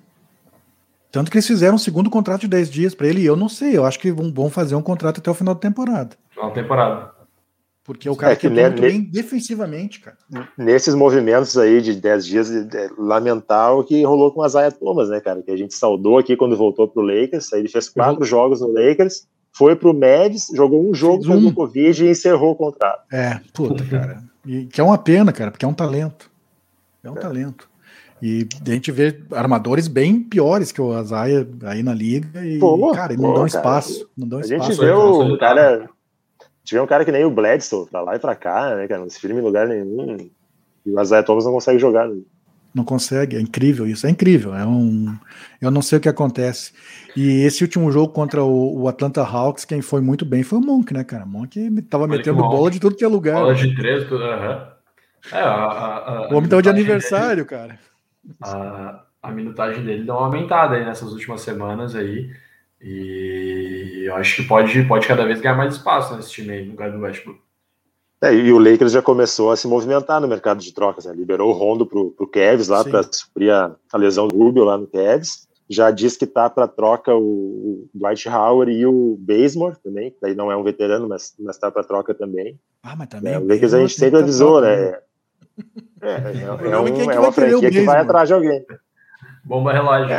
[1.10, 3.48] Tanto que eles fizeram um segundo contrato de 10 dias para ele, e eu não
[3.48, 6.14] sei, eu acho que vão, vão fazer um contrato até o final da temporada.
[6.28, 7.15] Final da temporada.
[7.86, 10.16] Porque o cara é que entrou muito bem defensivamente, cara.
[10.58, 15.20] Nesses movimentos aí de 10 dias, é lamentável que rolou com a Zaya Thomas, né,
[15.20, 15.40] cara?
[15.40, 17.52] Que a gente saudou aqui quando voltou pro Lakers.
[17.52, 18.26] Aí ele fez quatro uhum.
[18.26, 21.52] jogos no Lakers, foi pro Mavs, jogou um jogo com um.
[21.52, 23.04] Covid e encerrou o contrato.
[23.12, 24.20] É, puta, cara.
[24.44, 26.28] E, que é uma pena, cara, porque é um talento.
[27.04, 27.20] É um é.
[27.20, 27.68] talento.
[28.20, 32.92] E a gente vê armadores bem piores que o Azaia aí na liga e, pô,
[32.92, 34.08] cara, pô, não dão espaço.
[34.16, 34.72] Não dão a espaço.
[34.72, 35.88] gente vê o cara.
[36.66, 39.00] Tiver um cara que nem o Bledsoe, pra lá e pra cá, né, cara?
[39.00, 40.28] Não se firma em lugar nenhum.
[40.84, 42.08] E o Azaia Thomas não consegue jogar.
[42.08, 42.20] Né?
[42.74, 44.52] Não consegue, é incrível isso, é incrível.
[44.52, 45.16] É um,
[45.62, 46.72] eu não sei o que acontece.
[47.16, 50.60] E esse último jogo contra o, o Atlanta Hawks, quem foi muito bem foi o
[50.60, 51.24] Monk, né, cara?
[51.24, 53.36] O Monk tava metendo bola de tudo que é lugar.
[53.36, 54.28] Bola de três, tudo, uhum.
[55.32, 57.78] é, a, a, a, o homem tava de aniversário, dele, cara.
[58.42, 62.28] A, a minutagem dele deu uma aumentada aí nessas últimas semanas aí.
[62.86, 66.70] E eu acho que pode, pode cada vez ganhar mais espaço nesse time aí, no
[66.70, 67.40] lugar do Westbrook.
[68.22, 71.12] É, e o Lakers já começou a se movimentar no mercado de trocas, né?
[71.12, 74.78] liberou o Rondo pro, pro Cavs lá para suprir a, a, lesão do Rubio lá
[74.78, 80.10] no Cavs já diz que tá para troca o Dwight Howard e o Bazemore também,
[80.10, 82.58] que daí não é um veterano, mas, mas tá para troca também.
[82.82, 83.34] Ah, mas também.
[83.34, 84.74] É, o Lakers a gente sempre avisou, né?
[84.74, 85.02] É,
[86.02, 88.64] é, é, é, um, é uma franquia que vai atrás de alguém.
[89.44, 90.14] Bomba relógio.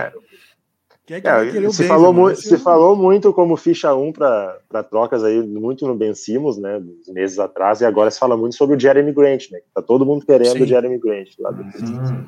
[1.10, 1.16] É.
[1.16, 5.88] É é, se, falou mu se falou muito como ficha 1 para trocas aí, muito
[5.88, 9.50] no Ben Simmons, né, meses atrás, e agora se fala muito sobre o Jeremy Grant,
[9.52, 10.64] né, que tá todo mundo querendo Sim.
[10.64, 12.26] o Jeremy Grant lá do hum.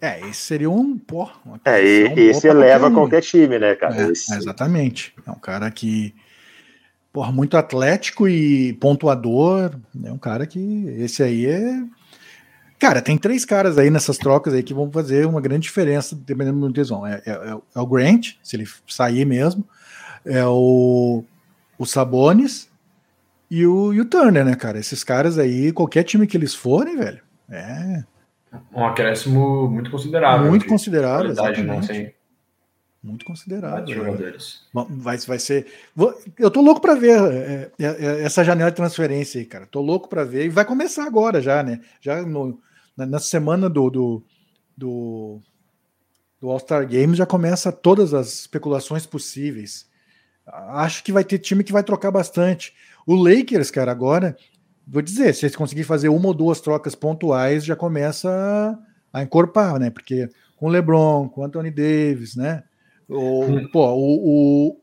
[0.00, 0.98] É, esse seria um.
[0.98, 1.28] Pô,
[1.64, 4.02] é, e, esse eleva qualquer, qualquer time, né, cara?
[4.02, 5.14] É, exatamente.
[5.26, 6.14] É um cara que.
[7.10, 9.70] Porra, muito atlético e pontuador.
[10.04, 10.84] É um cara que.
[10.98, 11.82] Esse aí é.
[12.82, 16.58] Cara, tem três caras aí nessas trocas aí que vão fazer uma grande diferença, dependendo
[16.58, 17.06] do tesão.
[17.06, 19.64] É, é, é, é o Grant, se ele sair mesmo.
[20.24, 21.22] É o,
[21.78, 22.68] o Sabonis
[23.48, 24.80] e o, e o Turner, né, cara?
[24.80, 28.02] Esses caras aí, qualquer time que eles forem, velho, é
[28.74, 30.48] um acréscimo muito considerável.
[30.48, 32.12] Muito considerável, né?
[33.00, 33.94] Muito considerável.
[33.94, 34.62] Jogadores.
[34.74, 35.68] Vai, vai ser.
[36.36, 39.66] Eu tô louco para ver é, é, é, essa janela de transferência aí, cara.
[39.66, 40.46] Tô louco para ver.
[40.46, 41.80] E vai começar agora já, né?
[42.00, 42.60] Já no,
[42.96, 44.24] na, semana do, do,
[44.76, 45.40] do,
[46.40, 49.86] do All-Star Games já começa todas as especulações possíveis.
[50.46, 52.74] Acho que vai ter time que vai trocar bastante.
[53.06, 54.36] O Lakers, cara, agora
[54.86, 58.78] vou dizer, se eles conseguirem fazer uma ou duas trocas pontuais, já começa
[59.12, 59.90] a encorpar, né?
[59.90, 62.62] Porque com o LeBron, com o Anthony Davis, né?
[63.08, 64.76] O, pô, o,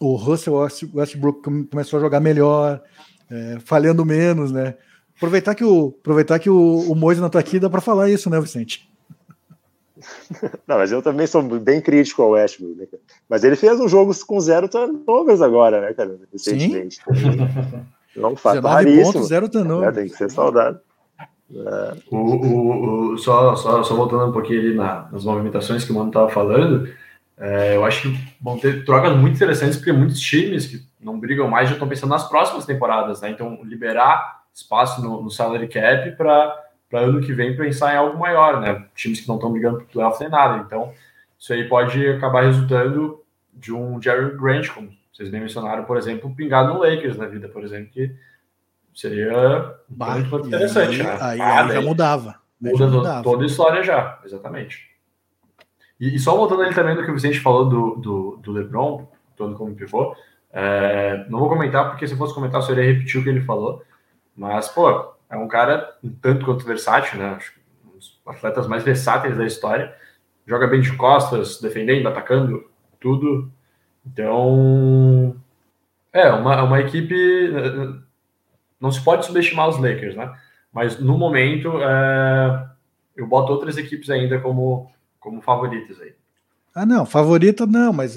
[0.00, 0.54] o, o Russell
[0.94, 2.82] Westbrook começou a jogar melhor,
[3.30, 4.74] é, falhando menos, né?
[5.16, 8.28] Aproveitar que o, aproveitar que o, o Moise não está aqui, dá para falar isso,
[8.28, 8.88] né, Vicente?
[10.66, 12.86] Não, mas eu também sou bem crítico ao Westbrook, né,
[13.28, 16.18] Mas ele fez um jogo com zero turnovers agora, né, cara?
[16.32, 16.96] Recentemente.
[16.96, 17.86] Sim.
[18.16, 19.12] É um fato raríssimo.
[19.12, 19.48] Pontos, zero
[19.84, 20.80] É, tem que ser saudado.
[21.54, 21.94] É.
[22.10, 25.94] O, o, o, só, só, só voltando um pouquinho ali na, nas movimentações que o
[25.94, 26.88] Mano estava falando,
[27.38, 31.48] é, eu acho que vão ter trocas muito interessantes, porque muitos times que não brigam
[31.48, 33.30] mais já estão pensando nas próximas temporadas, né?
[33.30, 38.60] Então, liberar espaço no, no salary cap para ano que vem pensar em algo maior,
[38.60, 38.86] né?
[38.94, 40.64] Times que não estão brigando por playoff nem nada.
[40.64, 40.92] Então,
[41.38, 46.34] isso aí pode acabar resultando de um Jerry Grant, como vocês bem mencionaram, por exemplo,
[46.34, 48.14] pingado no Lakers na vida, por exemplo, que
[48.94, 51.00] seria bah, muito interessante.
[51.00, 51.18] Aí, né?
[51.20, 52.36] aí, ah, aí já mudava.
[52.58, 53.22] Muda mudava.
[53.22, 54.88] toda a história já, exatamente.
[56.00, 59.06] E, e, só voltando ali também do que o Vicente falou do, do, do LeBron,
[59.36, 60.14] todo como pivô,
[60.50, 63.82] é, não vou comentar, porque se fosse comentar, só iria repetir o que ele falou.
[64.36, 67.30] Mas, pô, é um cara um tanto quanto versátil, né?
[67.30, 69.94] Acho que um dos atletas mais versáteis da história.
[70.46, 72.70] Joga bem de costas, defendendo, atacando,
[73.00, 73.50] tudo.
[74.06, 75.34] Então,
[76.12, 77.14] é uma, uma equipe.
[78.80, 80.32] Não se pode subestimar os Lakers, né?
[80.72, 82.68] Mas no momento, é,
[83.16, 86.14] eu boto outras equipes ainda como, como favoritas aí.
[86.74, 88.16] Ah, não, favorita não, mas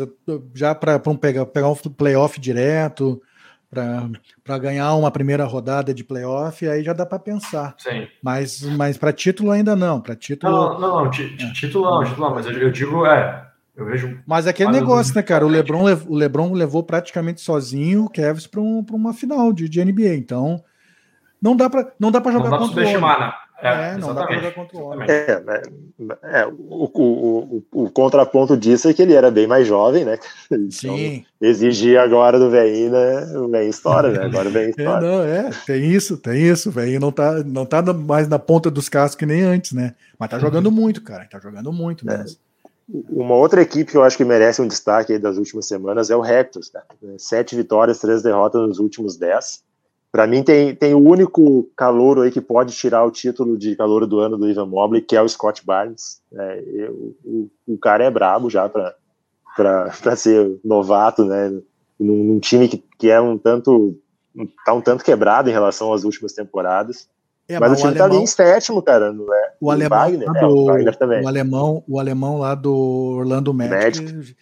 [0.53, 3.21] já para pegar, pegar um playoff direto,
[3.69, 7.75] para ganhar uma primeira rodada de playoff, aí já dá para pensar.
[7.77, 8.07] Sim.
[8.21, 10.01] Mas, mas para título ainda não.
[10.01, 10.51] Para título.
[10.51, 11.09] Não, não, não, é.
[11.09, 13.47] título não, título não, mas eu, digo, é.
[13.75, 14.19] Eu vejo.
[14.27, 15.45] Mas é aquele negócio, né, cara?
[15.45, 19.83] O Lebron, o Lebron levou praticamente sozinho o Kevs para um, uma final de, de
[19.83, 20.15] NBA.
[20.15, 20.61] Então,
[21.41, 23.33] não dá para não dá para jogar não dá contra o né?
[23.61, 25.09] É, é não dá para jogar contra o homem.
[25.09, 25.61] É, né,
[26.23, 30.17] é, o, o, o, o, contraponto disso é que ele era bem mais jovem, né?
[30.51, 31.25] Então, Sim.
[31.41, 33.37] Exigia agora do velhinho, né?
[33.37, 34.25] O velhinho história, né?
[34.25, 35.05] Agora o velhinho é, história.
[35.05, 36.69] É, não, é, tem isso, tem isso.
[36.69, 39.93] O velhinho não tá, não tá mais na ponta dos cascos que nem antes, né?
[40.17, 41.27] Mas tá jogando muito, cara.
[41.29, 42.17] Tá jogando muito é.
[42.17, 42.39] mesmo.
[43.09, 46.21] Uma outra equipe que eu acho que merece um destaque das últimas semanas é o
[46.21, 46.85] Raptors, cara.
[47.17, 49.63] Sete vitórias, três derrotas nos últimos dez.
[50.11, 54.07] Para mim, tem, tem o único calouro aí que pode tirar o título de calouro
[54.07, 56.19] do ano do Ivan Mobley, que é o Scott Barnes.
[56.33, 58.95] É, eu, o, o, cara é brabo já para
[60.17, 61.49] ser novato, né?
[61.99, 63.95] Num, num, time que, que é um tanto
[64.65, 67.07] tá um tanto quebrado em relação às últimas temporadas.
[67.47, 69.11] É, mas, mas, o time o alemão, tá ali em sétimo, cara.
[69.11, 69.53] Não é?
[69.59, 71.23] O, alemão Wagner, é, do, o Wagner também.
[71.23, 72.73] O alemão, o alemão lá do
[73.17, 74.37] Orlando Magic, Magic.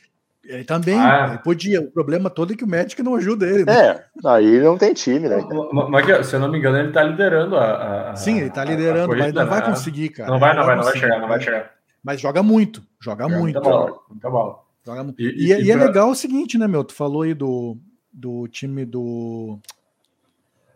[0.47, 1.27] Ele também, ah.
[1.29, 1.81] ele podia.
[1.81, 3.65] O problema todo é que o Magic não ajuda ele.
[3.65, 3.73] Né?
[3.73, 5.45] É, aí não tem time, né?
[5.89, 8.11] Mas, se eu não me engano, ele tá liderando a.
[8.11, 9.65] a Sim, ele tá liderando, a, a mas não vai né?
[9.65, 10.31] conseguir, cara.
[10.31, 11.71] Não vai, não vai, não vai chegar, não vai chegar.
[12.01, 13.55] Mas joga muito, joga, joga muito.
[13.55, 14.59] Muita bola, muita bola.
[14.85, 15.21] Joga muito.
[15.21, 16.85] E, e, e, e é legal o seguinte, né, meu?
[16.85, 17.77] Tu falou aí do,
[18.13, 19.59] do time do.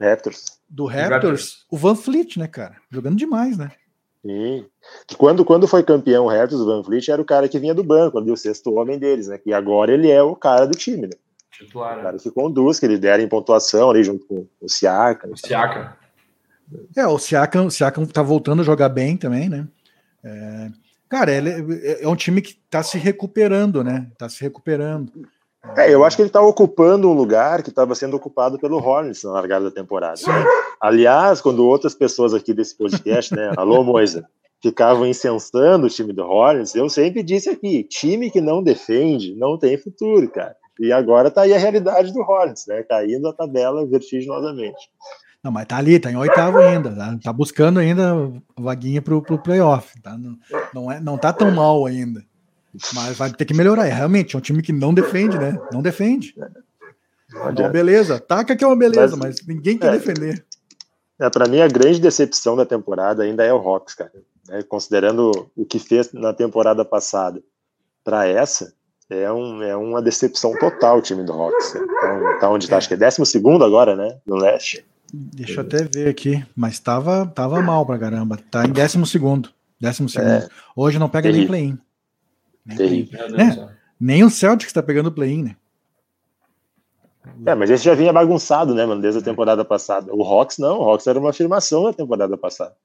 [0.02, 0.60] Raptors.
[0.70, 2.76] Do Raptors, Raptors, o Van Fleet, né, cara?
[2.90, 3.72] Jogando demais, né?
[4.26, 4.66] Sim.
[5.18, 7.84] Quando, quando foi campeão o Raptors, o Van Fleet era o cara que vinha do
[7.84, 9.40] banco, ali, o sexto homem deles, né?
[9.46, 11.14] E agora ele é o cara do time, né?
[11.52, 15.32] Titular, o cara que conduz, que lidera em pontuação ali junto com o Siakam.
[15.32, 15.94] O Siakam.
[16.96, 19.68] É, o Siakam, o Siakam tá voltando a jogar bem também, né?
[20.24, 20.70] É,
[21.10, 21.50] cara, ele
[21.84, 24.08] é, é um time que tá se recuperando, né?
[24.18, 25.12] Tá se recuperando.
[25.78, 29.24] É, eu acho que ele está ocupando um lugar que estava sendo ocupado pelo Hornets
[29.24, 30.20] na largada da temporada.
[30.82, 34.28] Aliás, quando outras pessoas aqui desse podcast, né, alô Moisa,
[34.62, 39.58] ficavam incensando o time do Hornets, eu sempre disse aqui, time que não defende não
[39.58, 40.56] tem futuro, cara.
[40.80, 44.90] E agora tá aí a realidade do Hornets, né, caindo a tabela vertiginosamente.
[45.44, 49.42] Não, mas tá ali, tá em oitavo ainda, tá, tá buscando ainda vaguinha pro, pro
[49.42, 50.16] playoff, tá?
[50.16, 50.38] Não,
[50.74, 52.24] não, é, não tá tão mal ainda.
[52.94, 53.88] Mas vai ter que melhorar.
[53.88, 55.60] É, realmente, é um time que não defende, né?
[55.74, 56.34] Não defende.
[57.30, 58.20] Não, beleza.
[58.20, 60.46] Taca que é uma beleza, mas, mas ninguém quer é, defender.
[61.20, 64.12] É, para mim, a grande decepção da temporada ainda é o Hawks, cara.
[64.50, 67.42] É, considerando o que fez na temporada passada
[68.04, 68.74] para essa,
[69.10, 71.76] é, um, é uma decepção total o time do Hawks.
[71.76, 72.78] Então, tá onde tá, é.
[72.78, 73.22] acho que é 12
[73.64, 74.18] agora, né?
[74.26, 74.84] No leste.
[75.14, 78.40] Deixa eu até ver aqui, mas tava, tava mal pra caramba.
[78.50, 79.50] Tá em 12 segundo.
[79.80, 80.30] Décimo segundo.
[80.30, 80.50] É.
[80.76, 81.78] Hoje não pega nem play-in.
[82.78, 83.70] Nem, né?
[84.00, 85.56] nem o Celtics está pegando play-in, né?
[87.46, 90.14] É, mas esse já vinha bagunçado, né, mano, desde a temporada passada.
[90.14, 92.76] O Hawks não, o Hawks era uma afirmação na temporada passada.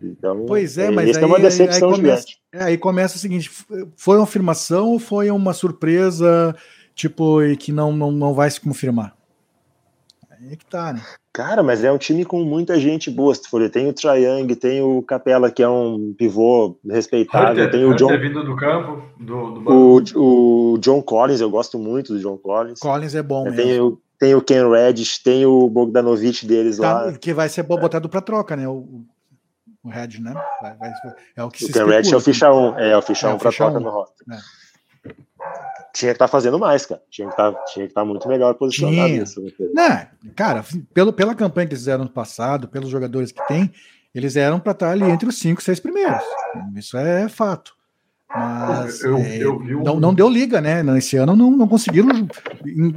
[0.00, 3.18] Então, pois é, mas aí, é uma decepção aí, aí começa, é, aí começa o
[3.18, 3.50] seguinte:
[3.96, 6.54] foi uma afirmação ou foi uma surpresa,
[6.94, 9.16] tipo, e que não, não, não vai se confirmar?
[10.30, 11.02] Aí é que tá, né?
[11.38, 13.32] Cara, mas é um time com muita gente boa.
[13.32, 17.84] Se for, tem o Triang, tem o Capela, que é um pivô respeitável, Hunter, tem
[17.84, 18.08] o John.
[18.18, 22.80] vindo do campo, do, do o, o, John Collins, eu gosto muito do John Collins.
[22.80, 27.12] Collins é bom, tem o, tem o Ken Reddish, tem o Bogdanovich deles tá, lá.
[27.12, 28.66] Que vai ser botado para troca, né?
[28.66, 29.04] O,
[29.84, 30.34] o Red, né?
[30.60, 30.92] Vai, vai,
[31.36, 33.36] é o que o Ken Reddish é o ficha 1, é, é o ficha 1
[33.36, 33.80] é, para troca um.
[33.80, 34.26] no roster.
[34.28, 34.38] É
[35.94, 37.02] tinha que estar tá fazendo mais, cara.
[37.10, 39.42] Tinha que tá, tinha que estar tá muito melhor posicionado nisso.
[39.74, 43.72] Né, cara, pelo, pela campanha que eles fizeram no passado, pelos jogadores que tem,
[44.14, 46.22] eles eram para estar ali entre os cinco, seis primeiros.
[46.74, 47.76] Isso é fato.
[48.28, 49.82] Mas eu, é, eu um...
[49.82, 50.82] não, não deu liga, né?
[50.98, 52.10] Esse ano não, não conseguiram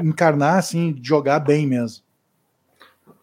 [0.03, 2.03] encarnar assim, jogar bem mesmo.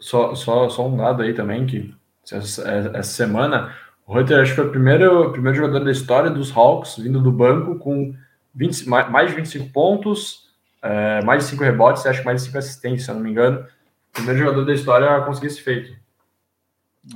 [0.00, 1.94] Só, só, só um dado aí também que
[2.30, 2.62] essa,
[2.94, 3.74] essa semana
[4.06, 7.20] o Hunter acho que foi o primeiro, o primeiro jogador da história dos Hawks vindo
[7.20, 8.14] do banco com
[8.58, 10.48] 20, mais de 25 pontos,
[10.82, 13.30] é, mais de 5 rebotes, acho que mais de 5 assistências, se eu não me
[13.30, 13.64] engano.
[14.10, 15.96] O primeiro jogador da história a conseguir esse feito.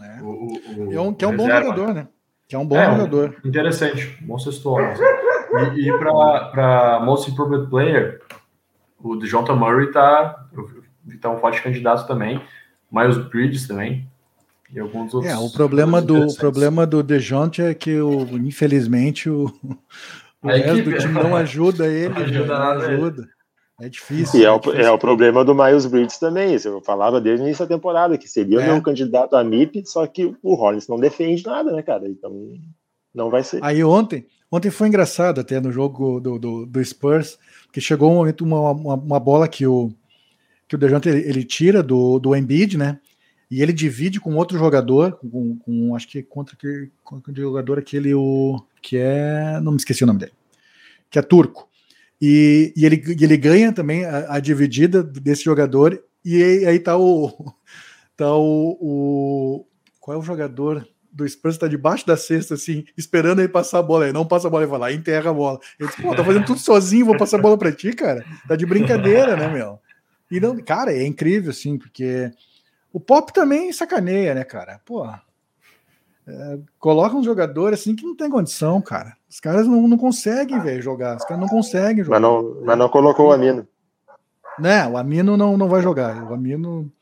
[0.01, 0.23] É.
[0.23, 0.53] O,
[0.87, 2.09] o, é um, que é um bom jogador, né?
[2.49, 3.37] Que é um bom é, jogador.
[3.45, 4.95] Um, interessante, bom sexto homem.
[5.75, 8.23] E, e para Most Improved Player,
[9.03, 10.47] o DeJounte Murray tá,
[11.21, 12.41] tá um forte candidato também.
[12.91, 14.09] Miles Bridges também.
[14.73, 15.33] E alguns outros.
[15.33, 19.53] É, o problema do, o problema do DeJounte é que, o, infelizmente, o,
[20.43, 22.47] o a resto equipe, do time não ajuda ele, não ajuda.
[22.47, 23.29] Não ajuda.
[23.81, 24.41] É difícil.
[24.41, 24.81] E é, é o, difícil.
[24.81, 26.57] é o problema do Miles Bridges também.
[26.65, 28.63] Eu falava desde o início da temporada que seria é.
[28.63, 32.09] o meu candidato a MIP, só que o Rollins não defende nada, né, cara?
[32.09, 32.33] Então
[33.15, 33.63] não vai ser.
[33.63, 37.39] Aí ontem, ontem foi engraçado até no jogo do, do, do Spurs,
[37.73, 39.91] que chegou um momento, uma, uma, uma, bola que o,
[40.69, 43.01] que o Dejante ele, ele, tira do, do Embiid, né?
[43.53, 48.15] E ele divide com outro jogador, com, com acho que contra que contra jogador aquele
[48.15, 50.33] o que é, não me esqueci o nome dele,
[51.11, 51.69] que é turco.
[52.19, 56.97] E, e ele, ele ganha também a, a, dividida desse jogador, e aí, aí tá
[56.97, 57.31] o.
[58.17, 59.67] Tá o, o.
[60.01, 61.59] Qual é o jogador do Spurs?
[61.59, 64.05] Tá debaixo da cesta, assim, esperando ele passar a bola.
[64.05, 65.59] Ele não passa a bola, ele vai lá, enterra a bola.
[65.79, 68.25] Ele diz, pô, tá fazendo tudo sozinho, vou passar a bola pra ti, cara.
[68.47, 69.79] Tá de brincadeira, né, meu?
[70.31, 72.31] E não, cara, é incrível, assim, porque
[72.93, 74.81] o Pop também sacaneia, né, cara?
[74.85, 75.07] Pô,
[76.27, 79.17] é, coloca um jogador assim que não tem condição, cara.
[79.29, 81.17] Os caras não, não conseguem, velho, jogar.
[81.17, 82.21] Os caras não conseguem jogar.
[82.21, 83.67] Mas não, mas não colocou o Amino.
[84.59, 86.23] Né, o Amino não, não vai jogar.
[86.31, 86.93] O Amino,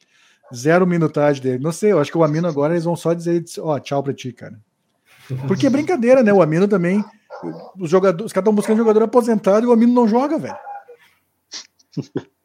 [0.55, 1.63] zero minutagem dele.
[1.63, 4.03] Não sei, eu acho que o Amino agora eles vão só dizer, ó, oh, tchau
[4.03, 4.59] pra ti, cara.
[5.47, 6.33] Porque é brincadeira, né?
[6.33, 7.05] O Amino também.
[7.79, 10.57] Os, jogadores, os caras estão buscando jogador aposentado e o Amino não joga, velho.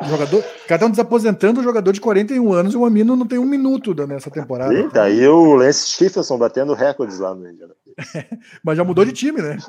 [0.00, 3.26] O jogador, os caras estão desaposentando o jogador de 41 anos e o Amino não
[3.26, 4.74] tem um minuto nessa temporada.
[4.74, 5.10] Eita, tá?
[5.10, 7.74] e o Lance Stephenson batendo recordes lá no Indiana.
[8.62, 9.58] Mas já mudou de time, né?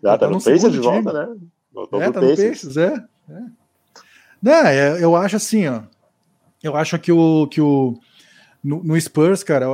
[0.00, 1.36] Já tá, tá no Pacers de volta, né?
[1.72, 2.38] Voltou é, tá Pacers.
[2.38, 3.04] no Pacers, é.
[3.28, 3.42] é.
[4.40, 5.82] Não, é, eu acho assim, ó.
[6.62, 7.98] Eu acho que o, que o
[8.62, 9.66] no, no, Spurs, cara,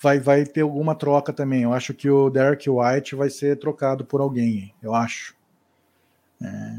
[0.00, 1.62] vai, vai ter alguma troca também.
[1.62, 5.34] Eu acho que o Derek White vai ser trocado por alguém, eu acho.
[6.40, 6.78] É,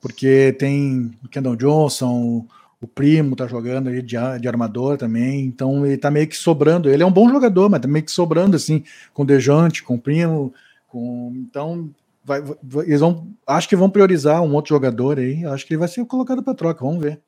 [0.00, 2.46] porque tem o Kendall Johnson,
[2.80, 6.88] o primo tá jogando aí de, de armador também, então ele tá meio que sobrando.
[6.88, 9.96] Ele é um bom jogador, mas tá meio que sobrando assim, com o Dejante, com
[9.96, 10.54] o primo,
[10.86, 11.32] com.
[11.36, 11.90] Então,
[12.24, 13.28] vai, vai, eles vão.
[13.46, 15.44] Acho que vão priorizar um outro jogador aí.
[15.46, 17.20] Acho que ele vai ser colocado para troca, vamos ver.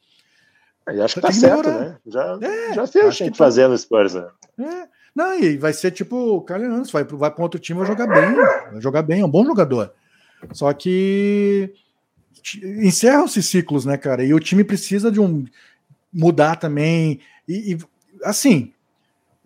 [0.87, 1.97] Eu acho que tá certo, né?
[2.07, 3.45] Já, é, já fez gente tá...
[3.45, 4.27] fazendo Spurs, né?
[4.59, 4.89] É.
[5.14, 8.35] Não, e vai ser tipo o Carlos vai, vai para outro time, vai jogar bem,
[8.73, 9.93] vai jogar bem, é um bom jogador.
[10.53, 11.75] Só que
[12.62, 14.24] encerram-se ciclos, né, cara?
[14.24, 15.45] E o time precisa de um
[16.12, 17.20] mudar também.
[17.49, 17.78] E, e
[18.24, 18.72] assim,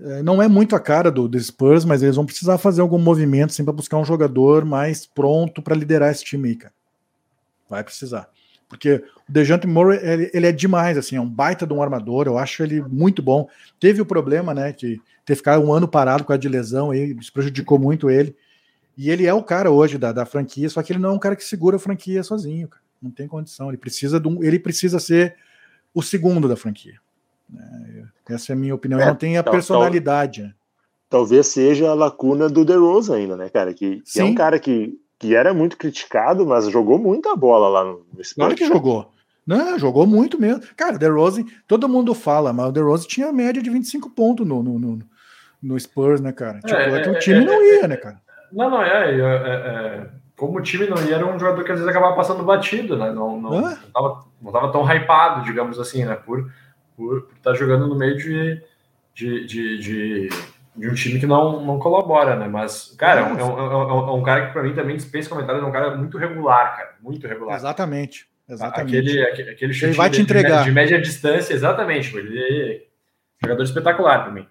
[0.00, 2.98] é, não é muito a cara do, do, Spurs, mas eles vão precisar fazer algum
[2.98, 6.74] movimento assim, para buscar um jogador mais pronto para liderar esse time aí, cara.
[7.68, 8.28] Vai precisar.
[8.68, 12.26] Porque o Dejante Murray, ele, ele, é demais, assim, é um baita de um armador,
[12.26, 13.48] eu acho ele muito bom.
[13.78, 17.16] Teve o problema, né, de ter ficado um ano parado com a de lesão, aí,
[17.20, 18.34] isso prejudicou muito ele.
[18.96, 21.18] E ele é o cara hoje da, da franquia, só que ele não é um
[21.18, 23.68] cara que segura a franquia sozinho, cara não tem condição.
[23.68, 25.36] Ele precisa, de um, ele precisa ser
[25.92, 26.98] o segundo da franquia.
[27.54, 28.98] É, essa é a minha opinião.
[28.98, 30.42] É, não tem a tal, personalidade.
[31.10, 33.74] Tal, talvez seja a lacuna do The Rose ainda, né, cara?
[33.74, 37.84] Que, que é um cara que, que era muito criticado, mas jogou muita bola lá
[37.84, 39.12] no, no Claro que jogou.
[39.46, 40.62] Não, jogou muito mesmo.
[40.74, 44.46] Cara, The Rose, todo mundo fala, mas o The Rose tinha média de 25 pontos
[44.46, 44.98] no, no, no,
[45.62, 46.60] no Spurs, né, cara?
[46.60, 48.22] Tipo, é, é que o é, time é, não ia, né, cara?
[48.50, 50.06] Não, não, é, é
[50.46, 53.12] como o time não ia, era um jogador que às vezes acabava passando batido, né?
[53.12, 56.14] Não, não, não, tava, não tava tão hypado, digamos assim, né?
[56.14, 56.50] Por,
[56.98, 58.62] estar tá jogando no meio de,
[59.14, 60.28] de, de, de,
[60.76, 62.48] de, um time que não, não colabora, né?
[62.48, 65.62] Mas, cara, é um, é um, é um cara que para mim também dispensa comentários,
[65.62, 66.94] é um cara muito regular, cara.
[67.00, 67.56] Muito regular.
[67.56, 68.28] Exatamente.
[68.48, 69.20] Exatamente.
[69.20, 70.58] Aquele, aquele chute ele vai te entregar.
[70.58, 72.14] De, de média distância, exatamente.
[72.16, 72.84] Ele é
[73.42, 74.46] jogador espetacular para mim.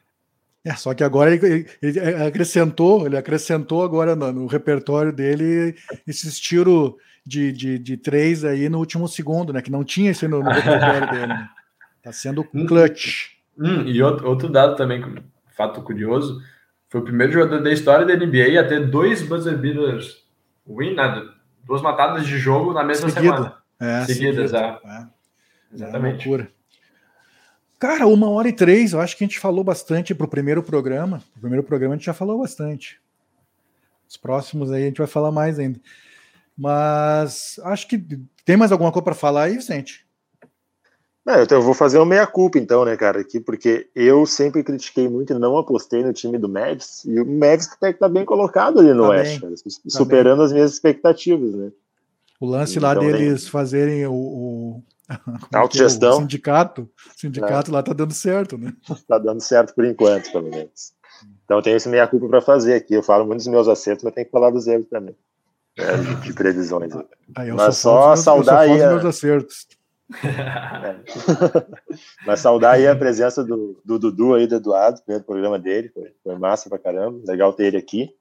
[0.66, 5.76] É, só que agora ele, ele, acrescentou, ele acrescentou agora no, no repertório dele
[6.08, 9.62] esse tiro de, de, de, três aí no último segundo, né?
[9.62, 11.28] Que não tinha esse no, no repertório dele.
[11.28, 11.50] Né?
[12.02, 13.32] Tá sendo hum, clutch.
[13.58, 15.04] Hum, e outro, outro dado também,
[15.56, 16.42] fato curioso,
[16.90, 20.24] foi o primeiro jogador da história da NBA a ter dois buzzer beaters
[20.66, 21.28] win, né?
[21.66, 23.36] duas matadas de jogo na mesma Seguido.
[23.36, 23.58] semana.
[23.80, 24.80] É, Seguidas, é.
[24.86, 25.08] é.
[25.74, 26.34] Exatamente.
[26.34, 26.48] É.
[27.84, 30.64] Cara, uma hora e três, eu acho que a gente falou bastante para o primeiro
[30.64, 31.22] programa.
[31.36, 32.98] O primeiro programa a gente já falou bastante.
[34.08, 35.78] Os próximos aí a gente vai falar mais ainda.
[36.58, 38.02] Mas acho que
[38.46, 40.06] tem mais alguma coisa para falar aí, Vicente?
[41.26, 45.10] Não, então eu vou fazer uma meia-culpa, então, né, cara, aqui, porque eu sempre critiquei
[45.10, 48.24] muito e não apostei no time do Mavs, e o Mavs até que tá bem
[48.24, 50.46] colocado ali no tá Oeste, cara, tá superando bem.
[50.46, 51.70] as minhas expectativas, né?
[52.40, 53.52] O lance então, lá deles nem...
[53.52, 54.84] fazerem o, o,
[55.54, 56.12] é Autogestão.
[56.12, 56.16] É?
[56.16, 57.74] O sindicato, sindicato é.
[57.74, 58.74] lá tá dando certo, né?
[59.08, 60.94] Tá dando certo por enquanto, pelo menos.
[61.46, 62.94] Então tem esse meia culpa para fazer aqui.
[62.94, 65.16] Eu falo muito dos meus acertos, mas tem que falar dos erros também.
[65.78, 66.94] É, de previsões.
[67.36, 68.82] Aí, mas só, só saudar aí.
[68.82, 68.92] A...
[68.92, 69.68] Meus acertos.
[70.24, 70.96] É.
[72.26, 75.90] mas saudar aí a presença do, do Dudu aí, do Eduardo, primeiro programa dele.
[75.90, 77.20] Foi, foi massa pra caramba.
[77.26, 78.14] Legal ter ele aqui.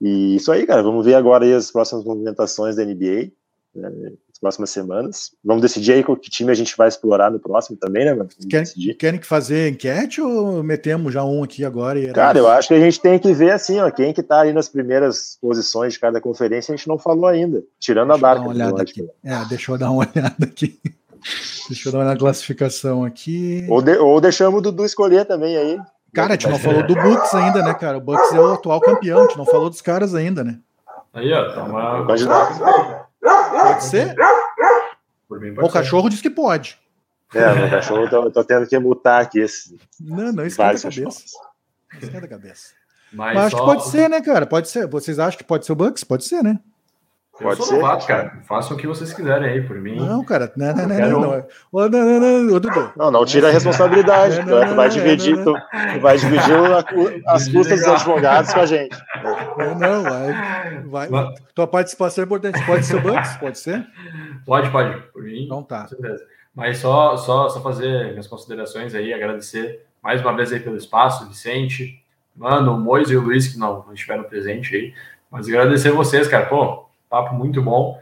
[0.00, 0.82] E isso aí, cara.
[0.82, 3.30] Vamos ver agora aí as próximas movimentações da NBA.
[3.74, 4.12] Né?
[4.40, 5.32] Próximas semanas.
[5.44, 8.28] Vamos decidir aí que time a gente vai explorar no próximo também, né, mano?
[8.48, 12.12] Querem, querem que fazer enquete ou metemos já um aqui agora?
[12.12, 14.52] Cara, eu acho que a gente tem que ver assim, ó, quem que tá aí
[14.52, 18.42] nas primeiras posições de cada conferência, a gente não falou ainda, tirando deixa a barca.
[18.42, 19.08] Uma olhada aqui.
[19.24, 20.80] É, deixa eu dar uma olhada aqui.
[21.68, 23.66] Deixa eu dar uma classificação aqui.
[23.68, 25.78] Ou, de, ou deixamos o Dudu escolher também aí.
[26.12, 27.98] Cara, a gente não falou do Bucks ainda, né, cara?
[27.98, 30.58] O Bucks é o atual campeão, a gente não falou dos caras ainda, né?
[31.12, 32.06] Aí, ó, tá uma.
[33.80, 34.16] Pode ser?
[35.62, 36.78] o cachorro diz que pode.
[37.34, 39.78] É, meu cachorro, eu tô, eu tô tendo que mutar aqui esse.
[40.00, 41.22] Não, não, esquenta a cabeça.
[42.00, 42.74] Esquenta a cabeça.
[43.12, 43.62] Mas, Mas acho só...
[43.62, 44.46] que pode ser, né, cara?
[44.46, 44.86] Pode ser.
[44.86, 46.04] Vocês acham que pode ser o Bucks?
[46.04, 46.58] Pode ser, né?
[47.40, 47.80] Pode eu sou ser.
[47.80, 48.38] novato, cara.
[48.42, 49.96] Façam o que vocês quiserem aí por mim.
[49.96, 50.52] Não, cara.
[50.56, 51.10] Não, não, não, quero...
[51.10, 51.30] não, não.
[51.72, 54.44] não, não, não, não, não tira a responsabilidade.
[54.44, 56.54] Não, não, tu vai dividir, tu, tu vai dividir
[57.26, 58.96] as custas dos advogados com a gente.
[59.78, 60.02] Não,
[60.88, 61.08] vai.
[61.08, 61.34] vai.
[61.54, 62.64] Tua participação é importante.
[62.66, 63.36] Pode ser o Bucks?
[63.38, 63.86] Pode ser?
[64.44, 65.00] Pode, pode.
[65.12, 65.44] Por mim.
[65.44, 65.88] Então tá.
[66.54, 71.28] Mas só, só, só fazer minhas considerações aí, agradecer mais uma vez aí pelo espaço,
[71.28, 72.02] Vicente,
[72.34, 74.94] mano, o Mois e o Luiz que não, não estiveram presentes aí.
[75.30, 76.46] Mas agradecer vocês, cara.
[76.46, 77.98] Pô, papo muito bom.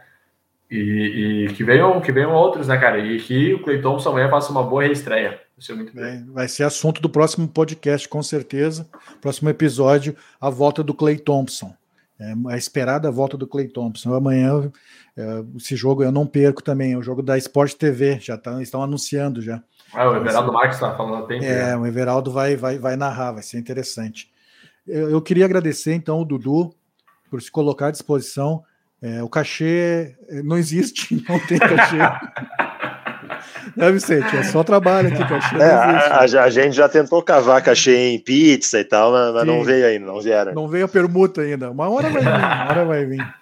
[0.70, 2.98] E, e, que venham que venham outros, né, cara?
[2.98, 5.30] E que o Clay Thompson amanhã faça uma boa reestreia.
[5.30, 6.26] Vai ser muito bem.
[6.26, 8.86] Vai ser assunto do próximo podcast, com certeza.
[9.20, 11.74] Próximo episódio, a volta do Clay Thompson.
[12.20, 14.12] É, a esperada volta do Clay Thompson.
[14.12, 14.70] Amanhã,
[15.16, 16.92] é, esse jogo eu não perco também.
[16.92, 18.18] É o jogo da Sport TV.
[18.20, 19.62] Já tá, estão anunciando já.
[19.94, 21.44] Ah, o Everaldo Marques está falando tempo.
[21.44, 24.30] É, o Everaldo vai, vai, vai narrar, vai ser interessante.
[24.86, 26.74] Eu, eu queria agradecer, então, o Dudu
[27.30, 28.62] por se colocar à disposição.
[29.00, 31.98] É, o cachê é, não existe, não tem cachê.
[33.76, 35.56] É, Vicente, é só trabalho aqui, cachê.
[35.56, 39.62] É, a, a, gente já tentou cavar cachê em pizza e tal, mas, mas não
[39.62, 40.52] veio ainda, não vieram.
[40.52, 41.70] Não veio a permuta ainda.
[41.70, 43.34] Uma hora vai vir, uma hora vai vir.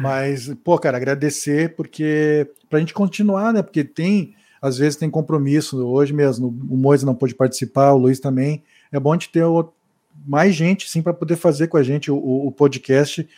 [0.00, 3.62] Mas, pô, cara, agradecer, porque pra gente continuar, né?
[3.62, 5.86] Porque tem, às vezes tem compromisso.
[5.86, 8.64] Hoje mesmo, o Moisés não pôde participar, o Luiz também.
[8.90, 9.44] É bom a gente ter
[10.26, 13.28] mais gente, sim, para poder fazer com a gente o, o podcast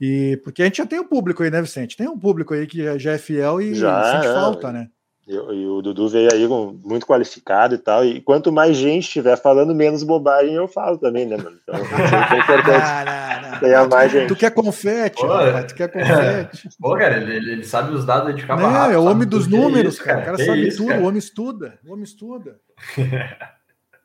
[0.00, 1.96] e porque a gente já tem um público aí, né, Vicente?
[1.96, 4.34] Tem um público aí que já é fiel e já, sente é.
[4.34, 4.88] falta, né?
[5.26, 8.04] E, e, o Dudu veio aí muito qualificado e tal.
[8.04, 11.56] E quanto mais gente estiver falando, menos bobagem eu falo também, né, mano?
[11.62, 14.28] Então, é importante ganhar mais gente.
[14.28, 16.68] Tu quer confete, Pô, rapaz, tu quer confete.
[16.78, 19.94] Pô, cara, ele, ele sabe os dados de Não, rápido, é o homem dos números,
[19.94, 20.20] isso, cara.
[20.20, 21.00] O cara sabe isso, tudo, cara?
[21.00, 21.78] o homem estuda.
[21.86, 22.58] O homem estuda.
[22.98, 23.36] é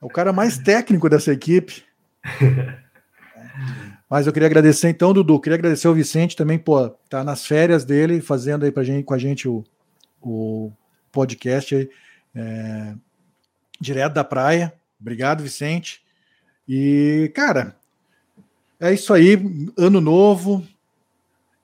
[0.01, 1.83] o cara mais técnico dessa equipe.
[4.09, 7.85] Mas eu queria agradecer então, Dudu, queria agradecer ao Vicente também, pô, tá nas férias
[7.85, 9.63] dele, fazendo aí pra gente, com a gente o,
[10.19, 10.71] o
[11.11, 11.89] podcast aí,
[12.33, 12.95] é,
[13.79, 14.73] direto da praia.
[14.99, 16.01] Obrigado, Vicente.
[16.67, 17.75] E, cara,
[18.79, 19.37] é isso aí,
[19.77, 20.65] ano novo,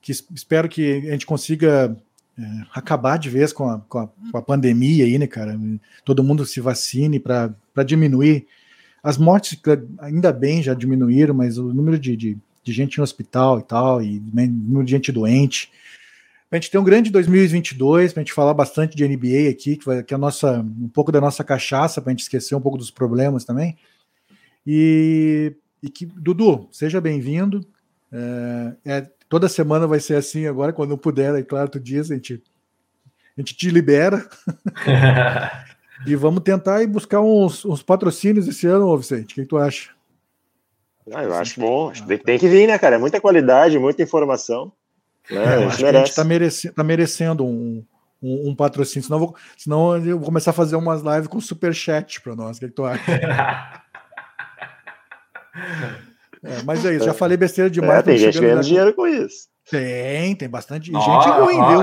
[0.00, 1.96] que espero que a gente consiga
[2.38, 2.42] é,
[2.72, 5.58] acabar de vez com a, com a, com a pandemia aí, né, cara?
[6.04, 8.46] Todo mundo se vacine para diminuir
[9.06, 9.56] as mortes,
[10.00, 14.02] ainda bem, já diminuíram, mas o número de, de, de gente em hospital e tal,
[14.02, 15.70] e né, número de gente doente.
[16.50, 19.84] A gente tem um grande 2022, para a gente falar bastante de NBA aqui, que,
[19.84, 22.60] vai, que é a nossa, um pouco da nossa cachaça, para a gente esquecer um
[22.60, 23.78] pouco dos problemas também.
[24.66, 27.64] E, e que, Dudu, seja bem-vindo.
[28.10, 32.14] É, é, toda semana vai ser assim agora, quando puder, é claro, tu diz, a
[32.14, 32.42] gente,
[33.38, 34.28] a gente te libera.
[36.04, 39.32] E vamos tentar ir buscar uns, uns patrocínios esse ano, Vicente.
[39.32, 39.90] O que, que tu acha?
[41.12, 41.90] Ah, eu acho bom.
[41.90, 42.96] Acho que tem que vir, né, cara?
[42.96, 44.72] É muita qualidade, muita informação.
[45.30, 45.42] Né?
[45.42, 45.96] É, a gente merece.
[45.96, 47.84] A gente tá, merece, tá merecendo um,
[48.22, 49.04] um, um, patrocínio.
[49.06, 52.56] Senão, vou, senão eu vou começar a fazer umas lives com superchat para nós.
[52.56, 53.02] O que, que tu acha?
[56.42, 58.00] é, mas é isso, já falei besteira demais.
[58.00, 59.48] É, tem gente ganhando dinheiro com isso.
[59.68, 61.80] Tem, tem bastante gente ruim, viu?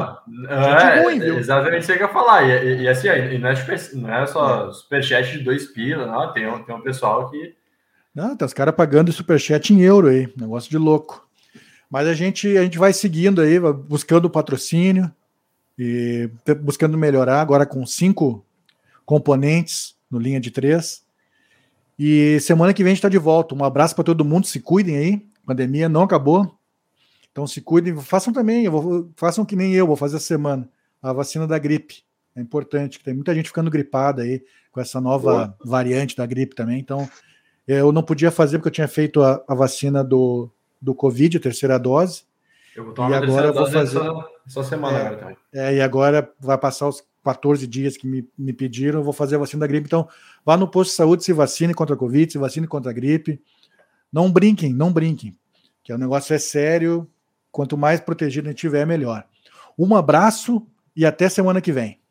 [0.50, 1.38] É, gente ruim, viu?
[1.38, 2.44] Exatamente isso que eu ia falar.
[2.44, 4.74] E, e, assim, e não, é super, não é só é.
[4.74, 6.32] superchat de dois pila, não.
[6.32, 7.54] Tem um, tem um pessoal que.
[8.16, 10.32] Não, tem os caras pagando superchat em euro aí.
[10.38, 11.28] Negócio de louco.
[11.90, 15.12] Mas a gente, a gente vai seguindo aí, buscando patrocínio
[15.78, 16.30] e
[16.62, 18.46] buscando melhorar agora com cinco
[19.06, 21.04] componentes no linha de três.
[22.00, 23.54] E semana que vem a gente está de volta.
[23.54, 25.26] Um abraço para todo mundo, se cuidem aí.
[25.44, 26.58] A pandemia não acabou.
[27.34, 30.70] Então se cuidem, façam também, vou, façam que nem eu, vou fazer a semana,
[31.02, 32.04] a vacina da gripe.
[32.36, 34.42] É importante, que tem muita gente ficando gripada aí
[34.72, 35.58] com essa nova Boa.
[35.66, 36.80] variante da gripe também.
[36.80, 37.10] Então,
[37.68, 40.50] eu não podia fazer porque eu tinha feito a, a vacina do,
[40.80, 42.24] do Covid, a terceira dose.
[42.76, 45.38] Eu vou tomar e agora eu vou fazer essa, essa semana é, agora também.
[45.54, 49.36] É, e agora vai passar os 14 dias que me, me pediram, eu vou fazer
[49.36, 49.88] a vacina da gripe.
[49.88, 50.08] Então,
[50.46, 53.42] vá no posto de saúde, se vacine contra a Covid, se vacine contra a gripe.
[54.12, 55.36] Não brinquem, não brinquem.
[55.84, 57.10] Que o negócio é sério,
[57.54, 59.24] Quanto mais protegido a gente tiver, melhor.
[59.78, 60.66] Um abraço
[60.96, 62.02] e até semana que vem.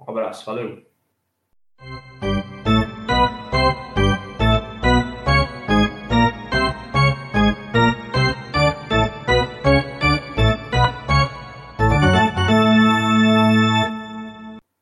[0.00, 0.82] Um abraço, valeu.